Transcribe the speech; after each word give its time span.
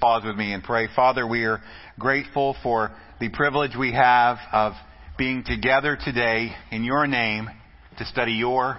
pause 0.00 0.22
with 0.24 0.36
me 0.36 0.52
and 0.52 0.62
pray. 0.62 0.88
Father, 0.96 1.26
we 1.26 1.44
are 1.44 1.60
grateful 1.98 2.56
for 2.62 2.90
the 3.20 3.28
privilege 3.28 3.72
we 3.78 3.92
have 3.92 4.38
of 4.50 4.72
being 5.18 5.44
together 5.44 5.98
today 6.02 6.52
in 6.70 6.84
your 6.84 7.06
name 7.06 7.48
to 7.98 8.04
study 8.06 8.32
your 8.32 8.78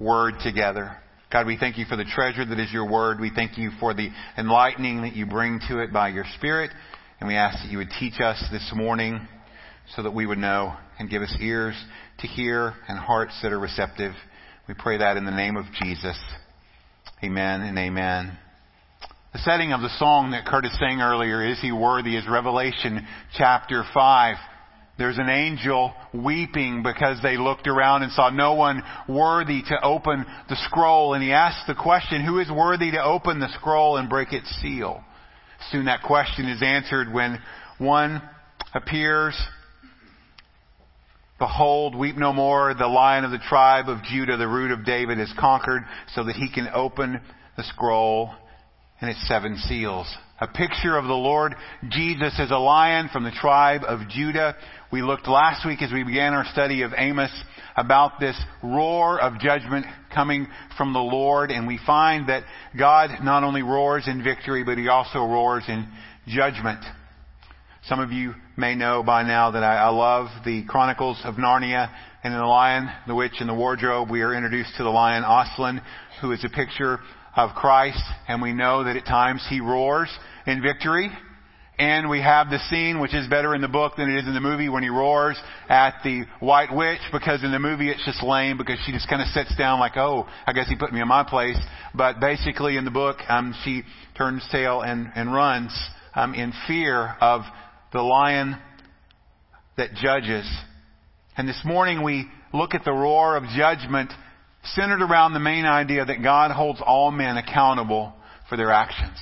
word 0.00 0.34
together. 0.42 0.96
God, 1.30 1.46
we 1.46 1.58
thank 1.58 1.76
you 1.76 1.84
for 1.84 1.96
the 1.96 2.04
treasure 2.04 2.44
that 2.44 2.58
is 2.58 2.72
your 2.72 2.90
word. 2.90 3.20
We 3.20 3.30
thank 3.34 3.58
you 3.58 3.70
for 3.78 3.92
the 3.92 4.08
enlightening 4.38 5.02
that 5.02 5.14
you 5.14 5.26
bring 5.26 5.60
to 5.68 5.80
it 5.82 5.92
by 5.92 6.08
your 6.08 6.24
spirit. 6.36 6.70
And 7.20 7.28
we 7.28 7.34
ask 7.34 7.62
that 7.62 7.70
you 7.70 7.78
would 7.78 7.90
teach 8.00 8.20
us 8.20 8.42
this 8.50 8.72
morning 8.74 9.20
so 9.94 10.02
that 10.02 10.12
we 10.12 10.26
would 10.26 10.38
know 10.38 10.74
and 10.98 11.10
give 11.10 11.22
us 11.22 11.34
ears 11.40 11.74
to 12.20 12.26
hear 12.26 12.74
and 12.88 12.98
hearts 12.98 13.38
that 13.42 13.52
are 13.52 13.60
receptive. 13.60 14.12
We 14.68 14.74
pray 14.74 14.98
that 14.98 15.16
in 15.16 15.24
the 15.24 15.30
name 15.30 15.56
of 15.56 15.66
Jesus. 15.82 16.18
Amen 17.22 17.60
and 17.60 17.78
amen. 17.78 18.38
The 19.32 19.38
setting 19.38 19.72
of 19.72 19.80
the 19.80 19.88
song 19.98 20.32
that 20.32 20.44
Curtis 20.44 20.78
sang 20.78 21.00
earlier, 21.00 21.42
Is 21.42 21.58
He 21.58 21.72
Worthy, 21.72 22.16
is 22.16 22.28
Revelation 22.28 23.06
chapter 23.34 23.82
5. 23.94 24.36
There's 24.98 25.16
an 25.16 25.30
angel 25.30 25.94
weeping 26.12 26.82
because 26.82 27.16
they 27.22 27.38
looked 27.38 27.66
around 27.66 28.02
and 28.02 28.12
saw 28.12 28.28
no 28.28 28.52
one 28.52 28.82
worthy 29.08 29.62
to 29.62 29.82
open 29.82 30.26
the 30.50 30.56
scroll. 30.68 31.14
And 31.14 31.22
he 31.22 31.32
asked 31.32 31.66
the 31.66 31.74
question, 31.74 32.22
Who 32.22 32.40
is 32.40 32.50
worthy 32.50 32.90
to 32.90 33.02
open 33.02 33.40
the 33.40 33.48
scroll 33.58 33.96
and 33.96 34.10
break 34.10 34.34
its 34.34 34.50
seal? 34.60 35.02
Soon 35.70 35.86
that 35.86 36.02
question 36.02 36.46
is 36.46 36.62
answered 36.62 37.10
when 37.10 37.40
one 37.78 38.20
appears. 38.74 39.34
Behold, 41.38 41.94
weep 41.94 42.18
no 42.18 42.34
more. 42.34 42.74
The 42.74 42.86
lion 42.86 43.24
of 43.24 43.30
the 43.30 43.38
tribe 43.38 43.88
of 43.88 44.02
Judah, 44.02 44.36
the 44.36 44.46
root 44.46 44.72
of 44.72 44.84
David, 44.84 45.18
is 45.18 45.32
conquered 45.40 45.84
so 46.14 46.22
that 46.24 46.36
he 46.36 46.52
can 46.52 46.68
open 46.74 47.18
the 47.56 47.64
scroll 47.64 48.34
and 49.02 49.10
its 49.10 49.28
seven 49.28 49.56
seals. 49.68 50.06
A 50.40 50.46
picture 50.46 50.96
of 50.96 51.04
the 51.04 51.12
Lord 51.12 51.56
Jesus 51.90 52.34
as 52.38 52.52
a 52.52 52.56
lion 52.56 53.10
from 53.12 53.24
the 53.24 53.32
tribe 53.32 53.82
of 53.86 54.08
Judah. 54.08 54.56
We 54.92 55.02
looked 55.02 55.26
last 55.26 55.66
week 55.66 55.82
as 55.82 55.92
we 55.92 56.04
began 56.04 56.32
our 56.34 56.46
study 56.52 56.82
of 56.82 56.92
Amos 56.96 57.32
about 57.76 58.20
this 58.20 58.40
roar 58.62 59.20
of 59.20 59.40
judgment 59.40 59.86
coming 60.14 60.46
from 60.76 60.92
the 60.92 61.00
Lord, 61.00 61.50
and 61.50 61.66
we 61.66 61.80
find 61.84 62.28
that 62.28 62.44
God 62.78 63.24
not 63.24 63.42
only 63.42 63.62
roars 63.62 64.06
in 64.06 64.22
victory, 64.22 64.62
but 64.62 64.78
He 64.78 64.86
also 64.88 65.18
roars 65.18 65.64
in 65.66 65.88
judgment. 66.28 66.84
Some 67.86 67.98
of 67.98 68.12
you 68.12 68.34
may 68.56 68.76
know 68.76 69.02
by 69.02 69.24
now 69.24 69.50
that 69.50 69.64
I, 69.64 69.78
I 69.78 69.88
love 69.88 70.28
the 70.44 70.64
Chronicles 70.66 71.20
of 71.24 71.34
Narnia, 71.34 71.90
and 72.22 72.32
in 72.32 72.38
The 72.38 72.46
Lion, 72.46 72.88
the 73.08 73.16
Witch, 73.16 73.34
and 73.40 73.48
the 73.48 73.54
Wardrobe, 73.54 74.10
we 74.10 74.22
are 74.22 74.32
introduced 74.32 74.76
to 74.76 74.84
the 74.84 74.90
lion 74.90 75.24
Aslan, 75.24 75.82
who 76.20 76.30
is 76.30 76.44
a 76.44 76.48
picture 76.48 77.00
of 77.34 77.50
Christ, 77.54 78.02
and 78.28 78.42
we 78.42 78.52
know 78.52 78.84
that 78.84 78.96
at 78.96 79.04
times 79.04 79.44
he 79.48 79.60
roars 79.60 80.10
in 80.46 80.62
victory. 80.62 81.10
And 81.78 82.10
we 82.10 82.20
have 82.20 82.50
the 82.50 82.58
scene, 82.70 83.00
which 83.00 83.14
is 83.14 83.26
better 83.28 83.54
in 83.54 83.62
the 83.62 83.68
book 83.68 83.94
than 83.96 84.10
it 84.10 84.18
is 84.18 84.26
in 84.26 84.34
the 84.34 84.40
movie, 84.40 84.68
when 84.68 84.82
he 84.82 84.90
roars 84.90 85.36
at 85.68 85.94
the 86.04 86.24
white 86.38 86.72
witch, 86.72 87.00
because 87.10 87.42
in 87.42 87.50
the 87.50 87.58
movie 87.58 87.88
it's 87.88 88.04
just 88.04 88.22
lame, 88.22 88.58
because 88.58 88.78
she 88.84 88.92
just 88.92 89.08
kind 89.08 89.22
of 89.22 89.28
sits 89.28 89.56
down 89.56 89.80
like, 89.80 89.96
oh, 89.96 90.28
I 90.46 90.52
guess 90.52 90.68
he 90.68 90.76
put 90.76 90.92
me 90.92 91.00
in 91.00 91.08
my 91.08 91.24
place. 91.24 91.56
But 91.94 92.20
basically 92.20 92.76
in 92.76 92.84
the 92.84 92.90
book, 92.90 93.16
um, 93.28 93.54
she 93.64 93.82
turns 94.16 94.46
tail 94.52 94.82
and, 94.82 95.10
and 95.16 95.32
runs 95.32 95.74
um, 96.14 96.34
in 96.34 96.52
fear 96.68 97.16
of 97.20 97.40
the 97.92 98.02
lion 98.02 98.58
that 99.78 99.94
judges. 99.94 100.48
And 101.36 101.48
this 101.48 101.62
morning 101.64 102.02
we 102.02 102.28
look 102.52 102.74
at 102.74 102.84
the 102.84 102.92
roar 102.92 103.36
of 103.36 103.44
judgment 103.56 104.12
centered 104.64 105.02
around 105.02 105.32
the 105.32 105.40
main 105.40 105.64
idea 105.64 106.04
that 106.04 106.22
God 106.22 106.50
holds 106.50 106.80
all 106.84 107.10
men 107.10 107.36
accountable 107.36 108.12
for 108.48 108.56
their 108.56 108.70
actions. 108.70 109.18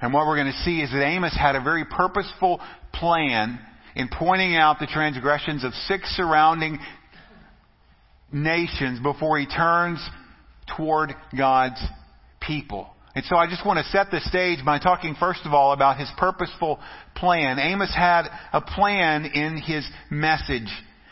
And 0.00 0.12
what 0.12 0.26
we're 0.26 0.36
going 0.36 0.52
to 0.52 0.64
see 0.64 0.80
is 0.80 0.90
that 0.90 1.04
Amos 1.04 1.36
had 1.36 1.56
a 1.56 1.62
very 1.62 1.84
purposeful 1.84 2.60
plan 2.92 3.58
in 3.96 4.08
pointing 4.08 4.54
out 4.54 4.78
the 4.78 4.86
transgressions 4.86 5.64
of 5.64 5.72
six 5.74 6.08
surrounding 6.16 6.78
nations 8.32 9.00
before 9.00 9.38
he 9.38 9.46
turns 9.46 10.00
toward 10.76 11.14
God's 11.36 11.82
people. 12.40 12.88
And 13.14 13.24
so 13.24 13.36
I 13.36 13.48
just 13.48 13.66
want 13.66 13.78
to 13.78 13.90
set 13.90 14.12
the 14.12 14.20
stage 14.20 14.64
by 14.64 14.78
talking 14.78 15.16
first 15.18 15.40
of 15.44 15.52
all 15.52 15.72
about 15.72 15.98
his 15.98 16.08
purposeful 16.16 16.78
plan. 17.16 17.58
Amos 17.58 17.92
had 17.92 18.28
a 18.52 18.60
plan 18.60 19.24
in 19.24 19.56
his 19.56 19.84
message. 20.10 20.68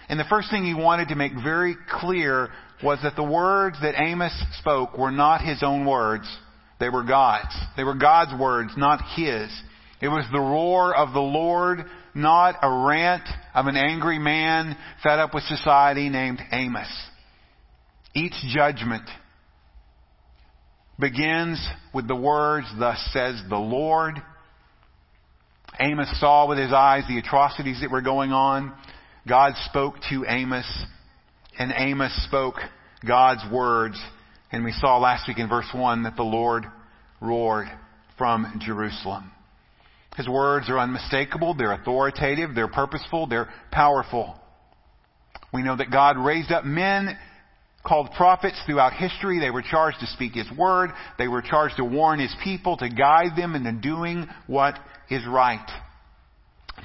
And 0.09 0.21
the 0.21 0.25
first 0.31 0.51
thing 0.51 0.65
he 0.65 0.75
wanted 0.75 1.09
to 1.09 1.17
make 1.17 1.33
very 1.43 1.75
clear 1.91 2.51
was 2.83 2.99
that 3.03 3.17
the 3.17 3.23
words 3.23 3.77
that 3.81 4.01
Amos 4.01 4.33
spoke 4.59 4.99
were 4.99 5.11
not 5.11 5.41
his 5.41 5.63
own 5.63 5.87
words. 5.87 6.25
They 6.79 6.89
were 6.89 7.05
God's. 7.05 7.55
They 7.77 7.85
were 7.85 7.95
God's 7.95 8.39
words, 8.39 8.73
not 8.77 9.01
his. 9.17 9.51
It 10.01 10.09
was 10.09 10.27
the 10.31 10.41
roar 10.41 10.95
of 10.95 11.15
the 11.15 11.21
Lord, 11.21 11.85
not 12.15 12.57
a 12.63 12.87
rant 12.87 13.27
of 13.55 13.67
an 13.67 13.77
angry 13.77 14.19
man 14.19 14.77
fed 15.03 15.19
up 15.19 15.33
with 15.33 15.45
society 15.45 16.11
named 16.11 16.41
Amos. 16.53 16.89
Each 18.15 18.35
judgment 18.55 19.09
begins 20.99 21.67
with 21.95 22.09
the 22.09 22.17
words, 22.17 22.67
thus 22.79 22.99
says 23.13 23.43
the 23.49 23.57
Lord. 23.57 24.21
Amos 25.81 26.09
saw 26.21 26.49
with 26.49 26.59
his 26.59 26.73
eyes 26.73 27.05
the 27.09 27.19
atrocities 27.19 27.81
that 27.81 27.91
were 27.91 28.03
going 28.03 28.33
on. 28.33 28.75
God 29.29 29.55
spoke 29.67 29.97
to 30.11 30.25
Amos 30.27 30.67
and 31.59 31.73
Amos 31.77 32.13
spoke 32.27 32.57
God's 33.07 33.43
words. 33.53 34.01
And 34.53 34.65
we 34.65 34.73
saw 34.73 34.99
last 34.99 35.27
week 35.29 35.39
in 35.39 35.49
verse 35.49 35.69
1 35.75 36.05
that 36.05 36.17
the 36.17 36.23
Lord 36.23 36.65
roared 37.21 37.67
from 38.17 38.61
Jerusalem. 38.65 39.31
His 40.17 40.29
words 40.29 40.71
are 40.71 40.79
unmistakable, 40.79 41.55
they're 41.55 41.73
authoritative, 41.73 42.55
they're 42.55 42.69
purposeful, 42.69 43.27
they're 43.27 43.53
powerful. 43.71 44.35
We 45.53 45.63
know 45.63 45.77
that 45.77 45.91
God 45.91 46.17
raised 46.17 46.51
up 46.51 46.65
men 46.65 47.19
called 47.87 48.11
prophets 48.17 48.61
throughout 48.67 48.95
history. 48.95 49.39
They 49.39 49.51
were 49.51 49.63
charged 49.63 50.01
to 50.01 50.07
speak 50.07 50.35
His 50.35 50.51
word. 50.57 50.91
They 51.19 51.29
were 51.29 51.43
charged 51.43 51.77
to 51.77 51.85
warn 51.85 52.19
His 52.19 52.35
people, 52.43 52.77
to 52.79 52.89
guide 52.89 53.37
them 53.37 53.55
into 53.55 53.73
doing 53.73 54.27
what 54.47 54.79
is 55.11 55.23
right. 55.27 55.67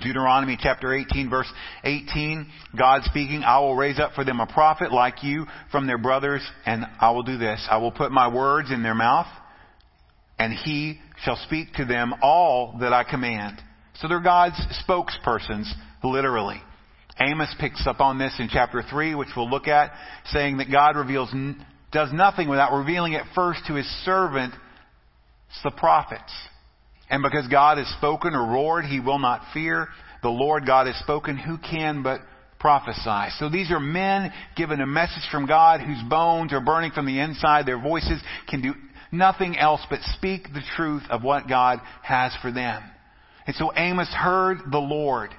Deuteronomy 0.02 0.58
chapter 0.60 0.94
18 0.94 1.30
verse 1.30 1.52
18, 1.84 2.48
God 2.78 3.04
speaking, 3.06 3.44
I 3.44 3.60
will 3.60 3.76
raise 3.76 4.00
up 4.00 4.14
for 4.14 4.26
them 4.26 4.40
a 4.40 4.48
prophet 4.48 4.92
like 4.92 5.24
you 5.24 5.46
from 5.72 5.88
their 5.88 5.98
brothers, 5.98 6.42
and 6.66 6.86
I 7.00 7.12
will 7.12 7.24
do 7.24 7.38
this. 7.38 7.66
I 7.70 7.78
will 7.78 7.92
put 7.92 8.12
my 8.12 8.28
words 8.28 8.72
in 8.72 8.84
their 8.84 8.96
mouth, 8.96 9.28
and 10.38 10.54
he 10.54 11.00
shall 11.24 11.38
speak 11.46 11.74
to 11.76 11.86
them 11.86 12.14
all 12.22 12.78
that 12.82 12.94
I 12.94 13.04
command. 13.04 13.62
So 13.96 14.08
they're 14.08 14.22
God's 14.22 14.60
spokespersons, 14.88 15.72
literally. 16.04 16.62
Amos 17.20 17.54
picks 17.60 17.86
up 17.86 18.00
on 18.00 18.18
this 18.18 18.34
in 18.40 18.50
chapter 18.52 18.84
3, 18.90 19.16
which 19.16 19.30
we'll 19.36 19.50
look 19.50 19.68
at, 19.68 19.92
saying 20.26 20.58
that 20.58 20.72
God 20.72 20.96
reveals, 20.96 21.32
does 21.92 22.10
nothing 22.12 22.50
without 22.50 22.74
revealing 22.74 23.14
it 23.14 23.24
first 23.36 23.60
to 23.68 23.76
his 23.76 23.86
servant, 24.04 24.54
the 25.64 25.72
prophets. 25.72 26.32
And 27.12 27.22
because 27.22 27.46
God 27.50 27.78
has 27.78 27.88
spoken 27.98 28.34
or 28.34 28.54
roared, 28.54 28.86
he 28.86 29.02
will 29.02 29.20
not 29.20 29.42
fear. 29.54 29.90
The 30.24 30.30
Lord 30.30 30.66
God 30.66 30.88
has 30.88 30.96
spoken, 30.96 31.38
who 31.38 31.58
can 31.58 32.04
but 32.04 32.22
prophesy? 32.58 33.36
So 33.38 33.50
these 33.50 33.70
are 33.70 33.82
men 33.82 34.32
given 34.56 34.80
a 34.80 34.88
message 34.88 35.28
from 35.30 35.46
God 35.46 35.82
whose 35.82 36.02
bones 36.10 36.54
are 36.54 36.62
burning 36.62 36.92
from 36.92 37.06
the 37.06 37.20
inside. 37.20 37.66
Their 37.66 37.82
voices 37.82 38.22
can 38.50 38.62
do 38.62 38.74
nothing 39.12 39.58
else 39.58 39.82
but 39.90 40.00
speak 40.16 40.54
the 40.54 40.64
truth 40.78 41.04
of 41.10 41.22
what 41.22 41.50
God 41.50 41.82
has 42.02 42.34
for 42.42 42.50
them. 42.50 42.82
And 43.46 43.56
so 43.58 43.74
Amos 43.76 44.08
heard 44.08 44.60
the 44.72 44.80
Lord. 44.80 45.32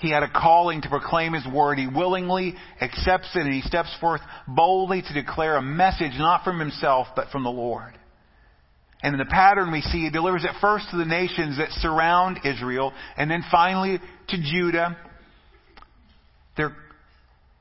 He 0.00 0.10
had 0.10 0.24
a 0.24 0.32
calling 0.32 0.82
to 0.82 0.88
proclaim 0.88 1.32
His 1.32 1.46
word. 1.46 1.78
He 1.78 1.86
willingly 1.86 2.56
accepts 2.80 3.36
it 3.36 3.42
and 3.42 3.54
he 3.54 3.60
steps 3.60 3.94
forth 4.00 4.20
boldly 4.48 5.02
to 5.02 5.14
declare 5.14 5.56
a 5.56 5.62
message 5.62 6.14
not 6.18 6.42
from 6.42 6.58
himself 6.58 7.06
but 7.14 7.28
from 7.28 7.44
the 7.44 7.50
Lord. 7.50 7.96
And 9.02 9.14
in 9.14 9.18
the 9.18 9.24
pattern 9.24 9.72
we 9.72 9.80
see, 9.80 10.04
he 10.04 10.10
delivers 10.10 10.44
it 10.44 10.50
first 10.60 10.86
to 10.90 10.96
the 10.96 11.04
nations 11.04 11.58
that 11.58 11.70
surround 11.72 12.40
Israel, 12.44 12.92
and 13.16 13.30
then 13.30 13.44
finally 13.50 13.98
to 14.28 14.36
Judah, 14.42 14.96
their 16.56 16.76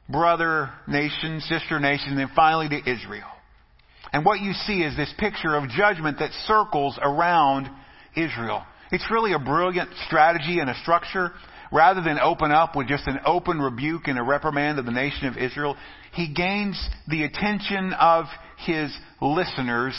brother 0.09 0.69
nation, 0.87 1.39
sister 1.41 1.79
nation, 1.79 2.09
and 2.09 2.19
then 2.19 2.31
finally 2.35 2.69
to 2.69 2.77
Israel. 2.77 3.27
And 4.13 4.25
what 4.25 4.39
you 4.41 4.53
see 4.53 4.81
is 4.81 4.95
this 4.95 5.13
picture 5.17 5.55
of 5.55 5.69
judgment 5.69 6.19
that 6.19 6.31
circles 6.45 6.99
around 7.01 7.69
Israel. 8.15 8.63
It's 8.91 9.09
really 9.09 9.33
a 9.33 9.39
brilliant 9.39 9.89
strategy 10.05 10.59
and 10.59 10.69
a 10.69 10.75
structure. 10.81 11.31
Rather 11.71 12.01
than 12.01 12.19
open 12.19 12.51
up 12.51 12.75
with 12.75 12.89
just 12.89 13.07
an 13.07 13.19
open 13.25 13.59
rebuke 13.59 14.07
and 14.07 14.19
a 14.19 14.23
reprimand 14.23 14.77
of 14.77 14.85
the 14.85 14.91
nation 14.91 15.27
of 15.27 15.37
Israel, 15.37 15.77
he 16.13 16.33
gains 16.33 16.77
the 17.07 17.23
attention 17.23 17.93
of 17.93 18.25
his 18.65 18.93
listeners 19.21 19.97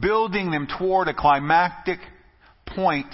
building 0.00 0.50
them 0.50 0.68
toward 0.78 1.08
a 1.08 1.14
climactic 1.14 1.98
point 2.66 3.12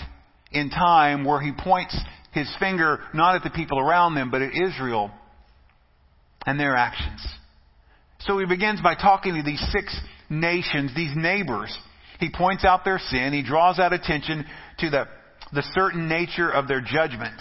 in 0.50 0.71
time 0.71 1.25
where 1.25 1.41
he 1.41 1.53
points 1.53 1.97
his 2.32 2.53
finger 2.59 3.00
not 3.12 3.37
at 3.37 3.43
the 3.43 3.50
people 3.50 3.79
around 3.79 4.15
them, 4.15 4.31
but 4.31 4.43
at 4.43 4.53
Israel 4.55 5.11
and 6.47 6.59
their 6.59 6.76
actions. 6.76 7.26
So 8.21 8.38
he 8.38 8.47
begins 8.47 8.81
by 8.81 8.94
talking 8.94 9.35
to 9.35 9.43
these 9.43 9.65
six 9.73 9.97
nations, 10.29 10.93
these 10.94 11.15
neighbors. 11.15 11.76
He 12.21 12.31
points 12.31 12.65
out 12.65 12.85
their 12.85 12.99
sin. 12.99 13.32
He 13.32 13.43
draws 13.43 13.79
out 13.79 13.93
attention 13.93 14.44
to 14.79 14.91
the, 14.91 15.05
the 15.53 15.62
certain 15.75 16.09
nature 16.09 16.50
of 16.50 16.69
their 16.69 16.81
judgment. 16.81 17.41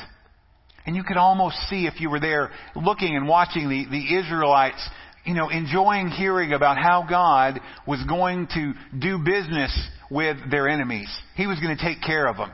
And 0.86 0.96
you 0.96 1.04
could 1.04 1.18
almost 1.18 1.56
see 1.70 1.86
if 1.86 2.02
you 2.02 2.10
were 2.10 2.20
there 2.20 2.52
looking 2.76 3.16
and 3.16 3.28
watching 3.28 3.70
the, 3.70 3.86
the 3.90 4.16
Israelites, 4.16 4.90
you 5.26 5.34
know, 5.34 5.50
enjoying 5.50 6.10
hearing 6.10 6.54
about 6.54 6.78
how 6.78 7.06
God 7.10 7.60
was 7.88 8.04
going 8.08 8.48
to 8.54 8.74
do 8.98 9.20
business 9.20 9.88
with 10.12 10.38
their 10.52 10.68
enemies. 10.68 11.10
He 11.36 11.48
was 11.48 11.60
going 11.60 11.76
to 11.76 11.84
take 11.84 12.02
care 12.02 12.28
of 12.28 12.38
them. 12.38 12.52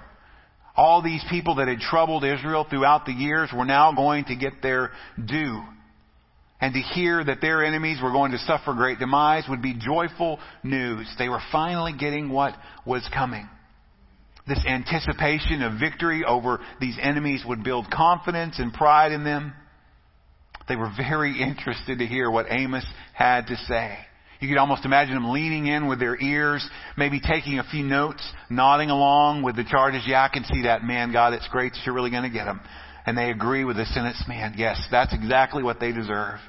All 0.76 1.02
these 1.02 1.24
people 1.30 1.56
that 1.56 1.68
had 1.68 1.80
troubled 1.80 2.24
Israel 2.24 2.66
throughout 2.70 3.06
the 3.06 3.12
years 3.12 3.50
were 3.54 3.66
now 3.66 3.92
going 3.94 4.26
to 4.26 4.36
get 4.36 4.62
their 4.62 4.92
due. 5.24 5.62
And 6.62 6.74
to 6.74 6.80
hear 6.80 7.24
that 7.24 7.42
their 7.42 7.64
enemies 7.64 8.00
were 8.02 8.12
going 8.12 8.32
to 8.32 8.38
suffer 8.40 8.74
great 8.74 9.00
demise 9.00 9.46
would 9.50 9.62
be 9.62 9.74
joyful 9.74 10.40
news. 10.64 11.14
They 11.18 11.30
were 11.30 11.42
finally 11.52 11.94
getting 11.98 12.30
what 12.30 12.54
was 12.86 13.08
coming 13.14 13.48
this 14.50 14.66
anticipation 14.68 15.62
of 15.62 15.80
victory 15.80 16.26
over 16.26 16.60
these 16.82 16.98
enemies 17.02 17.44
would 17.48 17.64
build 17.64 17.90
confidence 17.90 18.60
and 18.60 18.74
pride 18.74 19.14
in 19.14 19.24
them. 19.24 19.54
They 20.70 20.78
were 20.78 20.92
very 20.96 21.42
interested 21.42 22.00
to 22.00 22.06
hear 22.06 22.32
what 22.32 22.46
Amos 22.50 22.86
had 23.14 23.48
to 23.48 23.56
say. 23.68 23.98
You 24.40 24.48
could 24.48 24.58
almost 24.58 24.86
imagine 24.86 25.16
them 25.16 25.32
leaning 25.32 25.68
in 25.68 25.88
with 25.88 26.00
their 26.00 26.20
ears, 26.22 26.66
maybe 26.96 27.20
taking 27.20 27.60
a 27.60 27.64
few 27.64 27.84
notes, 27.84 28.26
nodding 28.50 28.90
along 28.90 29.44
with 29.44 29.58
the 29.58 29.66
charges. 29.66 30.04
Yeah, 30.08 30.24
I 30.24 30.30
can 30.30 30.46
see 30.46 30.64
that, 30.64 30.84
man. 30.84 31.12
God, 31.12 31.34
it's 31.34 31.48
great 31.50 31.74
that 31.74 31.80
you're 31.86 31.96
really 31.96 32.12
going 32.12 32.24
to 32.24 32.30
get 32.30 32.46
them. 32.46 32.62
And 33.06 33.18
they 33.18 33.32
agree 33.32 33.66
with 33.66 33.76
the 33.76 33.86
sentence, 33.86 34.24
man. 34.30 34.54
Yes, 34.58 34.82
that's 34.92 35.14
exactly 35.14 35.62
what 35.62 35.82
they 35.82 35.92
deserve. 35.92 36.40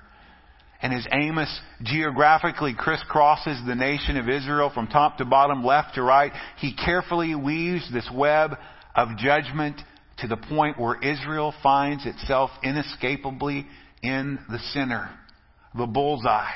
And 0.83 0.95
as 0.95 1.07
Amos 1.13 1.61
geographically 1.83 2.75
crisscrosses 2.75 3.67
the 3.67 3.75
nation 3.75 4.17
of 4.17 4.29
Israel 4.29 4.71
from 4.73 4.87
top 4.87 5.19
to 5.19 5.25
bottom, 5.25 5.65
left 5.65 5.97
to 5.97 6.03
right, 6.03 6.33
he 6.59 6.75
carefully 6.75 7.35
weaves 7.35 7.91
this 7.93 8.09
web 8.15 8.53
of 8.95 9.17
judgment 9.19 9.81
to 10.19 10.29
the 10.29 10.37
point 10.37 10.79
where 10.79 10.99
Israel 11.03 11.55
finds 11.63 12.07
itself 12.07 12.51
inescapably 12.63 13.67
in 14.03 14.39
the 14.49 14.59
center, 14.73 15.11
the 15.75 15.87
bullseye. 15.87 16.53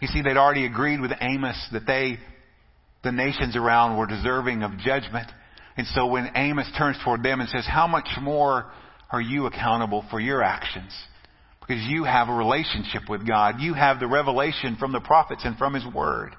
You 0.00 0.08
see, 0.08 0.22
they'd 0.22 0.36
already 0.36 0.66
agreed 0.66 1.00
with 1.00 1.12
Amos 1.20 1.56
that 1.72 1.86
they, 1.86 2.18
the 3.02 3.12
nations 3.12 3.56
around, 3.56 3.98
were 3.98 4.06
deserving 4.06 4.62
of 4.62 4.78
judgment. 4.78 5.30
And 5.76 5.86
so 5.88 6.06
when 6.06 6.30
Amos 6.34 6.70
turns 6.76 6.96
toward 7.04 7.22
them 7.22 7.40
and 7.40 7.48
says, 7.48 7.66
How 7.66 7.86
much 7.86 8.08
more 8.20 8.66
are 9.10 9.20
you 9.20 9.46
accountable 9.46 10.04
for 10.10 10.20
your 10.20 10.42
actions? 10.42 10.92
Because 11.60 11.82
you 11.84 12.04
have 12.04 12.28
a 12.28 12.34
relationship 12.34 13.02
with 13.08 13.26
God. 13.26 13.56
You 13.60 13.74
have 13.74 13.98
the 13.98 14.06
revelation 14.06 14.76
from 14.78 14.92
the 14.92 15.00
prophets 15.00 15.42
and 15.44 15.56
from 15.56 15.74
His 15.74 15.84
Word. 15.92 16.34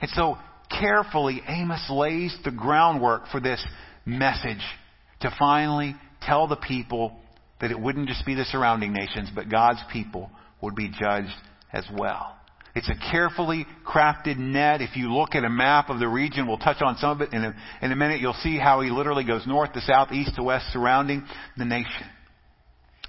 And 0.00 0.10
so 0.10 0.36
carefully, 0.70 1.42
Amos 1.46 1.86
lays 1.90 2.36
the 2.44 2.50
groundwork 2.50 3.28
for 3.28 3.40
this 3.40 3.64
message 4.04 4.62
to 5.20 5.34
finally 5.38 5.96
tell 6.22 6.46
the 6.46 6.56
people 6.56 7.18
that 7.60 7.70
it 7.70 7.78
wouldn't 7.78 8.08
just 8.08 8.24
be 8.24 8.34
the 8.34 8.44
surrounding 8.44 8.92
nations, 8.92 9.30
but 9.34 9.50
God's 9.50 9.80
people 9.92 10.30
would 10.60 10.74
be 10.74 10.88
judged 10.88 11.34
as 11.72 11.84
well. 11.96 12.34
It's 12.74 12.88
a 12.88 13.10
carefully 13.10 13.66
crafted 13.84 14.38
net. 14.38 14.80
If 14.80 14.96
you 14.96 15.12
look 15.12 15.34
at 15.34 15.42
a 15.44 15.50
map 15.50 15.90
of 15.90 15.98
the 15.98 16.06
region, 16.06 16.46
we'll 16.46 16.58
touch 16.58 16.80
on 16.80 16.96
some 16.98 17.10
of 17.10 17.20
it 17.22 17.32
in 17.32 17.44
a, 17.44 17.54
in 17.82 17.90
a 17.90 17.96
minute. 17.96 18.20
You'll 18.20 18.34
see 18.34 18.56
how 18.56 18.82
he 18.82 18.90
literally 18.90 19.24
goes 19.24 19.46
north 19.46 19.72
to 19.72 19.80
south, 19.80 20.12
east 20.12 20.36
to 20.36 20.44
west, 20.44 20.66
surrounding 20.72 21.24
the 21.56 21.64
nation. 21.64 22.06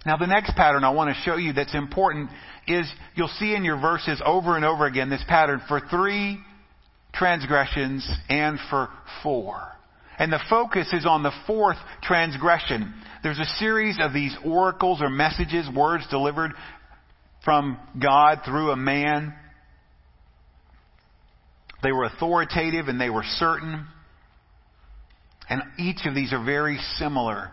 Now, 0.05 0.17
the 0.17 0.27
next 0.27 0.55
pattern 0.55 0.83
I 0.83 0.89
want 0.91 1.13
to 1.13 1.21
show 1.21 1.35
you 1.35 1.53
that's 1.53 1.75
important 1.75 2.29
is 2.67 2.91
you'll 3.15 3.27
see 3.27 3.53
in 3.53 3.63
your 3.63 3.79
verses 3.79 4.21
over 4.25 4.55
and 4.55 4.65
over 4.65 4.85
again 4.85 5.09
this 5.09 5.23
pattern 5.27 5.61
for 5.67 5.81
three 5.91 6.39
transgressions 7.13 8.09
and 8.29 8.57
for 8.69 8.89
four. 9.21 9.61
And 10.17 10.31
the 10.31 10.39
focus 10.49 10.91
is 10.93 11.05
on 11.05 11.21
the 11.21 11.31
fourth 11.45 11.77
transgression. 12.01 12.93
There's 13.23 13.39
a 13.39 13.57
series 13.57 13.97
of 13.99 14.13
these 14.13 14.35
oracles 14.45 15.01
or 15.01 15.09
messages, 15.09 15.67
words 15.75 16.05
delivered 16.09 16.51
from 17.43 17.77
God 18.01 18.41
through 18.45 18.71
a 18.71 18.75
man. 18.75 19.33
They 21.83 21.91
were 21.91 22.05
authoritative 22.05 22.87
and 22.87 22.99
they 22.99 23.09
were 23.09 23.23
certain. 23.25 23.85
And 25.49 25.63
each 25.77 26.05
of 26.05 26.15
these 26.15 26.31
are 26.31 26.43
very 26.43 26.77
similar 26.95 27.51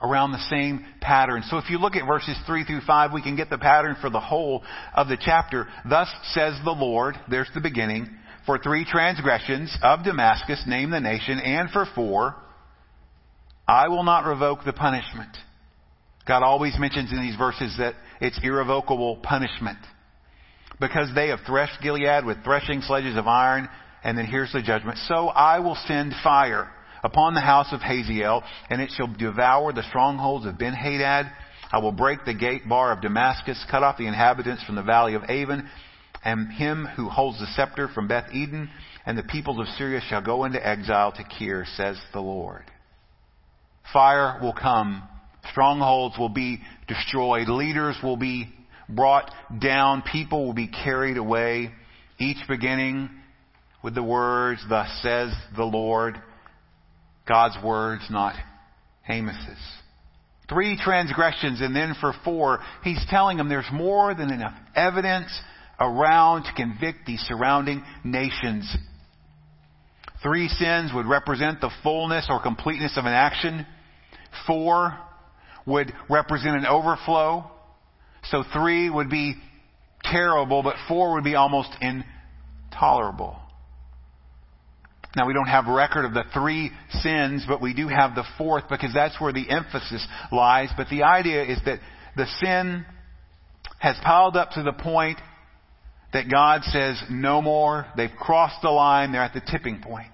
around 0.00 0.32
the 0.32 0.46
same 0.50 0.84
pattern. 1.00 1.42
So 1.48 1.58
if 1.58 1.70
you 1.70 1.78
look 1.78 1.96
at 1.96 2.06
verses 2.06 2.36
3 2.46 2.64
through 2.64 2.82
5, 2.86 3.12
we 3.12 3.22
can 3.22 3.36
get 3.36 3.50
the 3.50 3.58
pattern 3.58 3.96
for 4.00 4.10
the 4.10 4.20
whole 4.20 4.62
of 4.94 5.08
the 5.08 5.18
chapter. 5.20 5.66
Thus 5.88 6.08
says 6.32 6.54
the 6.64 6.70
Lord, 6.70 7.16
there's 7.28 7.50
the 7.54 7.60
beginning, 7.60 8.08
for 8.46 8.58
three 8.58 8.84
transgressions 8.84 9.76
of 9.82 10.04
Damascus, 10.04 10.62
name 10.66 10.90
the 10.90 11.00
nation, 11.00 11.40
and 11.40 11.70
for 11.70 11.86
four, 11.94 12.36
I 13.68 13.88
will 13.88 14.02
not 14.02 14.24
revoke 14.24 14.64
the 14.64 14.72
punishment. 14.72 15.36
God 16.26 16.42
always 16.42 16.78
mentions 16.78 17.12
in 17.12 17.20
these 17.20 17.36
verses 17.36 17.76
that 17.78 17.94
it's 18.20 18.40
irrevocable 18.42 19.18
punishment. 19.22 19.78
Because 20.80 21.10
they 21.14 21.28
have 21.28 21.40
threshed 21.46 21.82
Gilead 21.82 22.24
with 22.24 22.42
threshing 22.42 22.80
sledges 22.80 23.16
of 23.16 23.26
iron, 23.26 23.68
and 24.02 24.16
then 24.16 24.24
here's 24.24 24.52
the 24.52 24.62
judgment. 24.62 24.98
So 25.06 25.28
I 25.28 25.58
will 25.58 25.76
send 25.86 26.14
fire 26.22 26.70
upon 27.02 27.34
the 27.34 27.40
house 27.40 27.68
of 27.72 27.80
Hazael, 27.80 28.42
and 28.70 28.80
it 28.80 28.90
shall 28.96 29.06
devour 29.06 29.72
the 29.72 29.82
strongholds 29.82 30.46
of 30.46 30.58
Ben-Hadad. 30.58 31.30
I 31.70 31.78
will 31.78 31.92
break 31.92 32.24
the 32.24 32.34
gate 32.34 32.66
bar 32.66 32.92
of 32.92 33.02
Damascus, 33.02 33.62
cut 33.70 33.82
off 33.82 33.98
the 33.98 34.06
inhabitants 34.06 34.64
from 34.64 34.76
the 34.76 34.82
valley 34.82 35.14
of 35.14 35.24
Aven, 35.24 35.68
and 36.24 36.50
him 36.50 36.86
who 36.96 37.08
holds 37.08 37.38
the 37.38 37.46
scepter 37.54 37.88
from 37.88 38.08
Beth 38.08 38.32
Eden, 38.32 38.70
and 39.04 39.18
the 39.18 39.22
peoples 39.22 39.60
of 39.60 39.74
Syria 39.76 40.00
shall 40.08 40.22
go 40.22 40.44
into 40.44 40.66
exile 40.66 41.12
to 41.12 41.24
Kir, 41.24 41.66
says 41.76 42.00
the 42.12 42.20
Lord. 42.20 42.64
Fire 43.92 44.38
will 44.42 44.52
come. 44.52 45.02
Strongholds 45.50 46.18
will 46.18 46.28
be 46.28 46.60
destroyed. 46.86 47.48
Leaders 47.48 47.96
will 48.02 48.16
be 48.16 48.48
brought 48.88 49.30
down. 49.60 50.02
People 50.02 50.46
will 50.46 50.54
be 50.54 50.68
carried 50.68 51.16
away. 51.16 51.70
Each 52.18 52.38
beginning 52.48 53.10
with 53.82 53.94
the 53.94 54.02
words, 54.02 54.60
Thus 54.68 54.88
says 55.02 55.32
the 55.56 55.64
Lord. 55.64 56.20
God's 57.26 57.56
words, 57.62 58.02
not 58.10 58.34
Amos's. 59.08 59.58
Three 60.48 60.78
transgressions, 60.82 61.60
and 61.60 61.76
then 61.76 61.94
for 62.00 62.14
four, 62.24 62.60
he's 62.82 63.04
telling 63.10 63.36
them 63.36 63.50
there's 63.50 63.68
more 63.70 64.14
than 64.14 64.32
enough 64.32 64.54
evidence 64.74 65.30
around 65.78 66.44
to 66.44 66.52
convict 66.54 67.06
the 67.06 67.18
surrounding 67.18 67.84
nations. 68.02 68.74
Three 70.22 70.48
sins 70.48 70.90
would 70.94 71.06
represent 71.06 71.60
the 71.60 71.70
fullness 71.82 72.26
or 72.28 72.42
completeness 72.42 72.96
of 72.96 73.04
an 73.04 73.12
action. 73.12 73.66
Four 74.46 74.98
would 75.66 75.92
represent 76.08 76.56
an 76.56 76.66
overflow. 76.66 77.50
So 78.24 78.42
three 78.52 78.88
would 78.90 79.10
be 79.10 79.34
terrible, 80.02 80.62
but 80.62 80.76
four 80.88 81.14
would 81.14 81.24
be 81.24 81.34
almost 81.34 81.70
intolerable. 81.80 83.36
Now 85.16 85.26
we 85.26 85.32
don't 85.32 85.46
have 85.48 85.66
record 85.66 86.04
of 86.04 86.14
the 86.14 86.24
three 86.34 86.70
sins, 86.90 87.44
but 87.48 87.60
we 87.60 87.74
do 87.74 87.88
have 87.88 88.14
the 88.14 88.24
fourth 88.36 88.64
because 88.68 88.92
that's 88.94 89.20
where 89.20 89.32
the 89.32 89.48
emphasis 89.48 90.06
lies. 90.30 90.70
But 90.76 90.88
the 90.90 91.02
idea 91.02 91.44
is 91.44 91.58
that 91.64 91.80
the 92.16 92.26
sin 92.40 92.84
has 93.78 93.96
piled 94.04 94.36
up 94.36 94.50
to 94.50 94.62
the 94.62 94.72
point 94.72 95.18
that 96.12 96.30
God 96.30 96.62
says 96.64 97.00
no 97.10 97.40
more. 97.40 97.86
They've 97.96 98.10
crossed 98.18 98.62
the 98.62 98.70
line. 98.70 99.12
They're 99.12 99.22
at 99.22 99.34
the 99.34 99.40
tipping 99.40 99.80
point. 99.80 100.10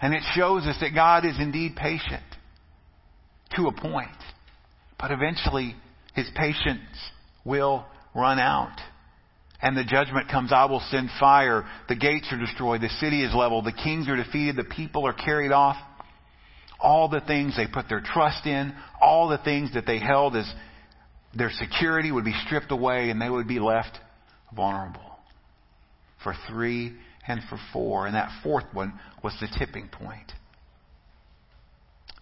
And 0.00 0.14
it 0.14 0.22
shows 0.34 0.66
us 0.66 0.76
that 0.80 0.94
God 0.94 1.24
is 1.24 1.36
indeed 1.38 1.76
patient 1.76 2.22
to 3.54 3.68
a 3.68 3.72
point. 3.72 4.10
But 4.98 5.10
eventually 5.10 5.76
his 6.14 6.28
patience 6.34 6.80
will 7.44 7.84
run 8.14 8.38
out 8.38 8.76
and 9.62 9.76
the 9.76 9.84
judgment 9.84 10.28
comes, 10.28 10.52
I 10.52 10.66
will 10.66 10.82
send 10.90 11.08
fire. 11.18 11.64
The 11.88 11.96
gates 11.96 12.28
are 12.30 12.38
destroyed. 12.38 12.82
The 12.82 12.88
city 13.00 13.24
is 13.24 13.34
leveled. 13.34 13.64
The 13.64 13.72
kings 13.72 14.08
are 14.08 14.16
defeated. 14.16 14.56
The 14.56 14.64
people 14.64 15.06
are 15.06 15.14
carried 15.14 15.52
off. 15.52 15.76
All 16.78 17.08
the 17.08 17.22
things 17.22 17.56
they 17.56 17.66
put 17.66 17.88
their 17.88 18.02
trust 18.02 18.46
in, 18.46 18.74
all 19.00 19.28
the 19.28 19.38
things 19.38 19.72
that 19.74 19.86
they 19.86 19.98
held 19.98 20.36
as 20.36 20.50
their 21.34 21.50
security 21.50 22.12
would 22.12 22.24
be 22.24 22.34
stripped 22.46 22.70
away 22.70 23.08
and 23.08 23.20
they 23.20 23.30
would 23.30 23.48
be 23.48 23.58
left 23.58 23.98
vulnerable. 24.54 25.00
For 26.22 26.34
three 26.48 26.94
and 27.26 27.40
for 27.48 27.58
four. 27.72 28.06
And 28.06 28.14
that 28.14 28.30
fourth 28.42 28.66
one 28.72 28.92
was 29.24 29.34
the 29.40 29.48
tipping 29.58 29.88
point. 29.88 30.32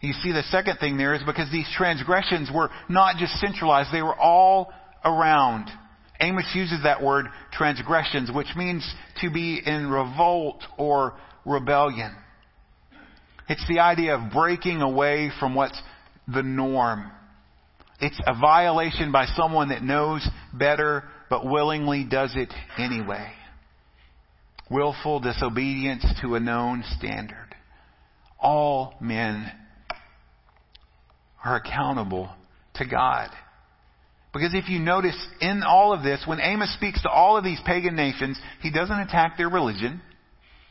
You 0.05 0.13
see, 0.23 0.33
the 0.33 0.43
second 0.51 0.77
thing 0.81 0.99
there 0.99 1.15
is 1.15 1.23
because 1.25 1.51
these 1.51 1.69
transgressions 1.75 2.51
were 2.55 2.69
not 2.91 3.17
just 3.17 3.33
centralized, 3.41 3.89
they 3.91 4.03
were 4.03 4.15
all 4.15 4.71
around. 5.03 5.71
Amos 6.21 6.45
uses 6.55 6.83
that 6.83 7.03
word 7.03 7.27
transgressions, 7.53 8.31
which 8.31 8.49
means 8.55 8.87
to 9.23 9.31
be 9.31 9.63
in 9.65 9.89
revolt 9.89 10.63
or 10.77 11.15
rebellion. 11.47 12.15
It's 13.49 13.67
the 13.67 13.81
idea 13.81 14.17
of 14.17 14.31
breaking 14.31 14.83
away 14.83 15.31
from 15.41 15.55
what's 15.55 15.81
the 16.29 16.43
norm. 16.43 17.11
It's 17.99 18.21
a 18.27 18.39
violation 18.39 19.11
by 19.11 19.25
someone 19.37 19.71
that 19.71 19.83
knows 19.83 20.27
better 20.53 21.05
but 21.31 21.47
willingly 21.47 22.05
does 22.05 22.35
it 22.37 22.53
anyway. 22.77 23.33
willful 24.71 25.21
disobedience 25.21 26.05
to 26.21 26.35
a 26.35 26.41
known 26.41 26.85
standard. 26.99 27.55
All 28.39 28.95
men 29.01 29.51
are 31.45 31.57
accountable 31.57 32.31
to 32.75 32.87
God. 32.87 33.31
Because 34.33 34.55
if 34.55 34.69
you 34.69 34.81
notice 34.81 35.17
in 35.41 35.63
all 35.63 35.93
of 35.93 36.03
this, 36.03 36.23
when 36.27 36.41
Amos 36.41 36.75
speaks 36.75 37.01
to 37.03 37.09
all 37.09 37.37
of 37.37 37.45
these 37.45 37.61
pagan 37.65 37.95
nations, 37.95 38.41
he 38.63 38.71
doesn't 38.73 38.99
attack 38.99 39.37
their 39.37 39.49
religion. 39.49 40.03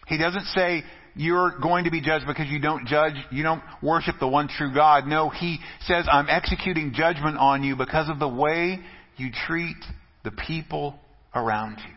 He 0.07 0.17
doesn't 0.17 0.45
say, 0.47 0.83
you're 1.15 1.57
going 1.61 1.85
to 1.85 1.91
be 1.91 2.01
judged 2.01 2.25
because 2.27 2.47
you 2.47 2.59
don't 2.59 2.87
judge, 2.87 3.13
you 3.31 3.43
don't 3.43 3.61
worship 3.81 4.15
the 4.19 4.27
one 4.27 4.49
true 4.49 4.73
God. 4.73 5.07
No, 5.07 5.29
he 5.29 5.59
says, 5.81 6.07
I'm 6.11 6.27
executing 6.27 6.91
judgment 6.93 7.37
on 7.37 7.63
you 7.63 7.77
because 7.77 8.09
of 8.09 8.19
the 8.19 8.27
way 8.27 8.79
you 9.15 9.29
treat 9.47 9.77
the 10.23 10.31
people 10.31 10.99
around 11.33 11.77
you. 11.77 11.93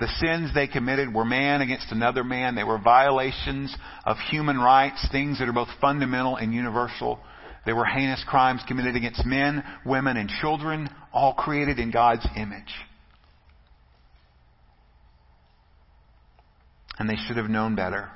The 0.00 0.08
sins 0.18 0.52
they 0.54 0.66
committed 0.66 1.14
were 1.14 1.24
man 1.24 1.60
against 1.60 1.92
another 1.92 2.24
man. 2.24 2.54
They 2.54 2.64
were 2.64 2.78
violations 2.78 3.74
of 4.04 4.16
human 4.30 4.58
rights, 4.58 5.06
things 5.12 5.38
that 5.38 5.48
are 5.48 5.52
both 5.52 5.68
fundamental 5.80 6.36
and 6.36 6.54
universal. 6.54 7.18
They 7.66 7.72
were 7.72 7.84
heinous 7.84 8.22
crimes 8.28 8.62
committed 8.66 8.96
against 8.96 9.24
men, 9.24 9.62
women, 9.86 10.16
and 10.16 10.28
children, 10.40 10.88
all 11.12 11.34
created 11.34 11.78
in 11.78 11.90
God's 11.90 12.26
image. 12.36 12.72
And 16.98 17.08
they 17.08 17.16
should 17.26 17.36
have 17.36 17.48
known 17.48 17.74
better. 17.74 18.10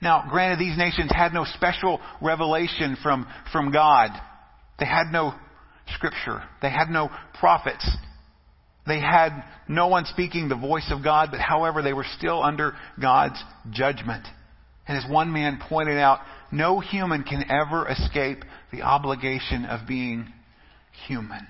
Now, 0.00 0.24
granted, 0.28 0.58
these 0.58 0.76
nations 0.76 1.10
had 1.14 1.32
no 1.32 1.44
special 1.44 2.00
revelation 2.20 2.96
from, 3.02 3.26
from 3.52 3.72
God. 3.72 4.10
They 4.78 4.86
had 4.86 5.12
no 5.12 5.34
scripture. 5.94 6.42
They 6.62 6.70
had 6.70 6.88
no 6.90 7.10
prophets. 7.38 7.88
They 8.86 9.00
had 9.00 9.44
no 9.68 9.86
one 9.88 10.04
speaking 10.06 10.48
the 10.48 10.56
voice 10.56 10.90
of 10.90 11.02
God, 11.02 11.28
but 11.30 11.40
however, 11.40 11.80
they 11.80 11.92
were 11.92 12.06
still 12.18 12.42
under 12.42 12.74
God's 13.00 13.42
judgment. 13.70 14.26
And 14.86 14.98
as 14.98 15.10
one 15.10 15.32
man 15.32 15.58
pointed 15.68 15.98
out, 15.98 16.20
no 16.54 16.80
human 16.80 17.24
can 17.24 17.44
ever 17.50 17.88
escape 17.88 18.44
the 18.72 18.82
obligation 18.82 19.64
of 19.64 19.86
being 19.86 20.32
human. 21.06 21.46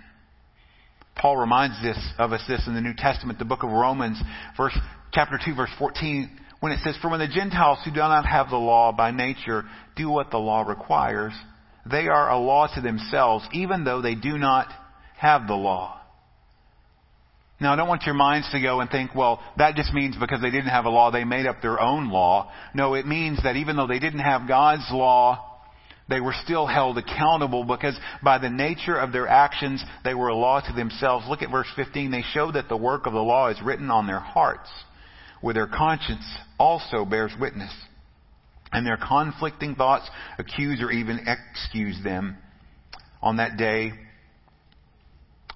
Paul 1.14 1.36
reminds 1.36 1.80
this 1.82 1.98
of 2.18 2.32
us 2.32 2.42
this 2.48 2.66
in 2.66 2.74
the 2.74 2.80
New 2.80 2.94
Testament, 2.94 3.38
the 3.38 3.44
book 3.44 3.62
of 3.62 3.70
Romans, 3.70 4.20
verse 4.56 4.76
chapter 5.12 5.38
2 5.42 5.54
verse 5.54 5.70
14, 5.78 6.30
when 6.60 6.72
it 6.72 6.80
says, 6.82 6.96
For 7.00 7.10
when 7.10 7.20
the 7.20 7.28
Gentiles 7.28 7.78
who 7.84 7.90
do 7.90 7.98
not 7.98 8.26
have 8.26 8.50
the 8.50 8.56
law 8.56 8.92
by 8.92 9.10
nature 9.10 9.64
do 9.96 10.10
what 10.10 10.30
the 10.30 10.38
law 10.38 10.62
requires, 10.62 11.32
they 11.88 12.08
are 12.08 12.30
a 12.30 12.38
law 12.38 12.66
to 12.74 12.80
themselves, 12.80 13.46
even 13.52 13.84
though 13.84 14.00
they 14.00 14.14
do 14.14 14.38
not 14.38 14.68
have 15.16 15.46
the 15.46 15.54
law. 15.54 16.00
Now, 17.64 17.72
I 17.72 17.76
don't 17.76 17.88
want 17.88 18.02
your 18.02 18.14
minds 18.14 18.46
to 18.52 18.60
go 18.60 18.80
and 18.80 18.90
think, 18.90 19.14
well, 19.14 19.42
that 19.56 19.74
just 19.74 19.94
means 19.94 20.16
because 20.20 20.42
they 20.42 20.50
didn't 20.50 20.68
have 20.68 20.84
a 20.84 20.90
law, 20.90 21.10
they 21.10 21.24
made 21.24 21.46
up 21.46 21.62
their 21.62 21.80
own 21.80 22.10
law. 22.10 22.52
No, 22.74 22.92
it 22.92 23.06
means 23.06 23.42
that 23.42 23.56
even 23.56 23.74
though 23.74 23.86
they 23.86 23.98
didn't 23.98 24.20
have 24.20 24.46
God's 24.46 24.86
law, 24.92 25.62
they 26.06 26.20
were 26.20 26.34
still 26.44 26.66
held 26.66 26.98
accountable 26.98 27.64
because 27.64 27.98
by 28.22 28.36
the 28.36 28.50
nature 28.50 28.96
of 28.98 29.12
their 29.12 29.26
actions, 29.26 29.82
they 30.04 30.12
were 30.12 30.28
a 30.28 30.36
law 30.36 30.60
to 30.60 30.74
themselves. 30.74 31.24
Look 31.26 31.40
at 31.40 31.50
verse 31.50 31.66
15. 31.74 32.10
They 32.10 32.20
show 32.34 32.52
that 32.52 32.68
the 32.68 32.76
work 32.76 33.06
of 33.06 33.14
the 33.14 33.22
law 33.22 33.48
is 33.48 33.56
written 33.62 33.90
on 33.90 34.06
their 34.06 34.20
hearts, 34.20 34.68
where 35.40 35.54
their 35.54 35.66
conscience 35.66 36.26
also 36.58 37.06
bears 37.06 37.32
witness. 37.40 37.72
And 38.72 38.86
their 38.86 38.98
conflicting 38.98 39.74
thoughts 39.74 40.06
accuse 40.36 40.82
or 40.82 40.90
even 40.90 41.26
excuse 41.26 41.96
them 42.04 42.36
on 43.22 43.38
that 43.38 43.56
day 43.56 43.92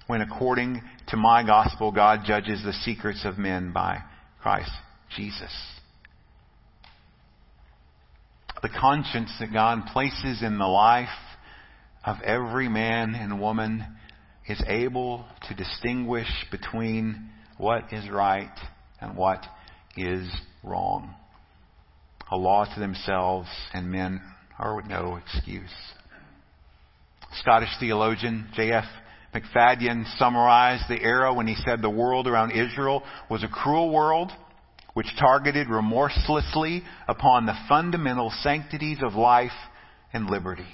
when 0.09 0.21
according 0.21 0.81
to 1.09 1.17
my 1.17 1.43
gospel, 1.43 1.91
God 1.91 2.21
judges 2.25 2.61
the 2.63 2.73
secrets 2.73 3.25
of 3.25 3.37
men 3.37 3.71
by 3.71 3.99
Christ 4.41 4.71
Jesus. 5.15 5.51
The 8.61 8.69
conscience 8.69 9.31
that 9.39 9.53
God 9.53 9.83
places 9.91 10.43
in 10.43 10.57
the 10.57 10.67
life 10.67 11.07
of 12.05 12.17
every 12.23 12.69
man 12.69 13.15
and 13.15 13.39
woman 13.39 13.85
is 14.47 14.61
able 14.67 15.25
to 15.47 15.55
distinguish 15.55 16.27
between 16.51 17.29
what 17.57 17.91
is 17.91 18.09
right 18.09 18.55
and 19.01 19.15
what 19.15 19.45
is 19.97 20.29
wrong. 20.63 21.15
A 22.31 22.37
law 22.37 22.65
to 22.65 22.79
themselves, 22.79 23.47
and 23.73 23.89
men 23.89 24.21
are 24.59 24.81
no 24.83 25.15
excuse. 25.15 25.73
Scottish 27.33 27.69
theologian 27.79 28.49
J.F. 28.53 28.85
McFadyen 29.33 30.05
summarized 30.17 30.85
the 30.89 31.01
era 31.01 31.33
when 31.33 31.47
he 31.47 31.55
said 31.65 31.81
the 31.81 31.89
world 31.89 32.27
around 32.27 32.51
Israel 32.51 33.03
was 33.29 33.43
a 33.43 33.47
cruel 33.47 33.91
world 33.93 34.31
which 34.93 35.07
targeted 35.19 35.69
remorselessly 35.69 36.83
upon 37.07 37.45
the 37.45 37.57
fundamental 37.67 38.31
sanctities 38.41 38.97
of 39.03 39.13
life 39.13 39.51
and 40.13 40.29
liberty. 40.29 40.67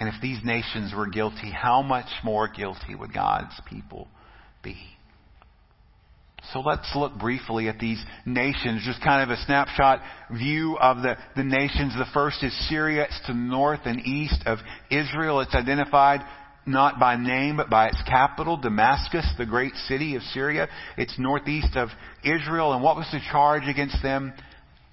And 0.00 0.08
if 0.08 0.20
these 0.20 0.38
nations 0.42 0.92
were 0.96 1.06
guilty, 1.06 1.50
how 1.50 1.82
much 1.82 2.08
more 2.24 2.48
guilty 2.48 2.94
would 2.94 3.12
God's 3.12 3.54
people 3.68 4.08
be? 4.62 4.76
So 6.52 6.60
let's 6.60 6.90
look 6.94 7.18
briefly 7.18 7.68
at 7.68 7.78
these 7.78 8.02
nations, 8.26 8.82
just 8.84 9.02
kind 9.02 9.22
of 9.22 9.30
a 9.30 9.42
snapshot 9.44 10.00
view 10.30 10.76
of 10.78 10.98
the, 10.98 11.16
the 11.36 11.44
nations. 11.44 11.94
The 11.94 12.06
first 12.12 12.42
is 12.42 12.52
Syria. 12.68 13.04
It's 13.04 13.20
to 13.26 13.32
the 13.32 13.38
north 13.38 13.80
and 13.84 14.00
east 14.00 14.42
of 14.46 14.58
Israel. 14.90 15.40
It's 15.40 15.54
identified 15.54 16.20
not 16.66 16.98
by 16.98 17.16
name, 17.16 17.56
but 17.56 17.70
by 17.70 17.88
its 17.88 18.02
capital, 18.06 18.56
Damascus, 18.56 19.26
the 19.38 19.46
great 19.46 19.74
city 19.86 20.16
of 20.16 20.22
Syria. 20.22 20.68
It's 20.96 21.18
northeast 21.18 21.76
of 21.76 21.88
Israel. 22.24 22.72
And 22.72 22.82
what 22.82 22.96
was 22.96 23.08
the 23.12 23.20
charge 23.30 23.64
against 23.66 24.02
them? 24.02 24.32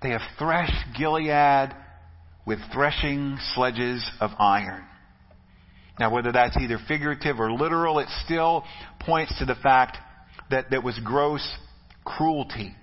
They 0.02 0.10
have 0.10 0.22
threshed 0.38 0.98
Gilead 0.98 1.74
with 2.46 2.60
threshing 2.74 3.38
sledges 3.54 4.10
of 4.20 4.32
iron. 4.40 4.84
Now, 6.00 6.12
whether 6.12 6.32
that's 6.32 6.58
either 6.58 6.80
figurative 6.88 7.40
or 7.40 7.52
literal, 7.52 8.00
it 8.00 8.08
still 8.26 8.64
points 9.00 9.38
to 9.40 9.46
the 9.46 9.56
fact 9.56 9.98
that 10.50 10.70
there 10.70 10.82
was 10.82 11.00
gross 11.04 11.48
cruelty 12.04 12.76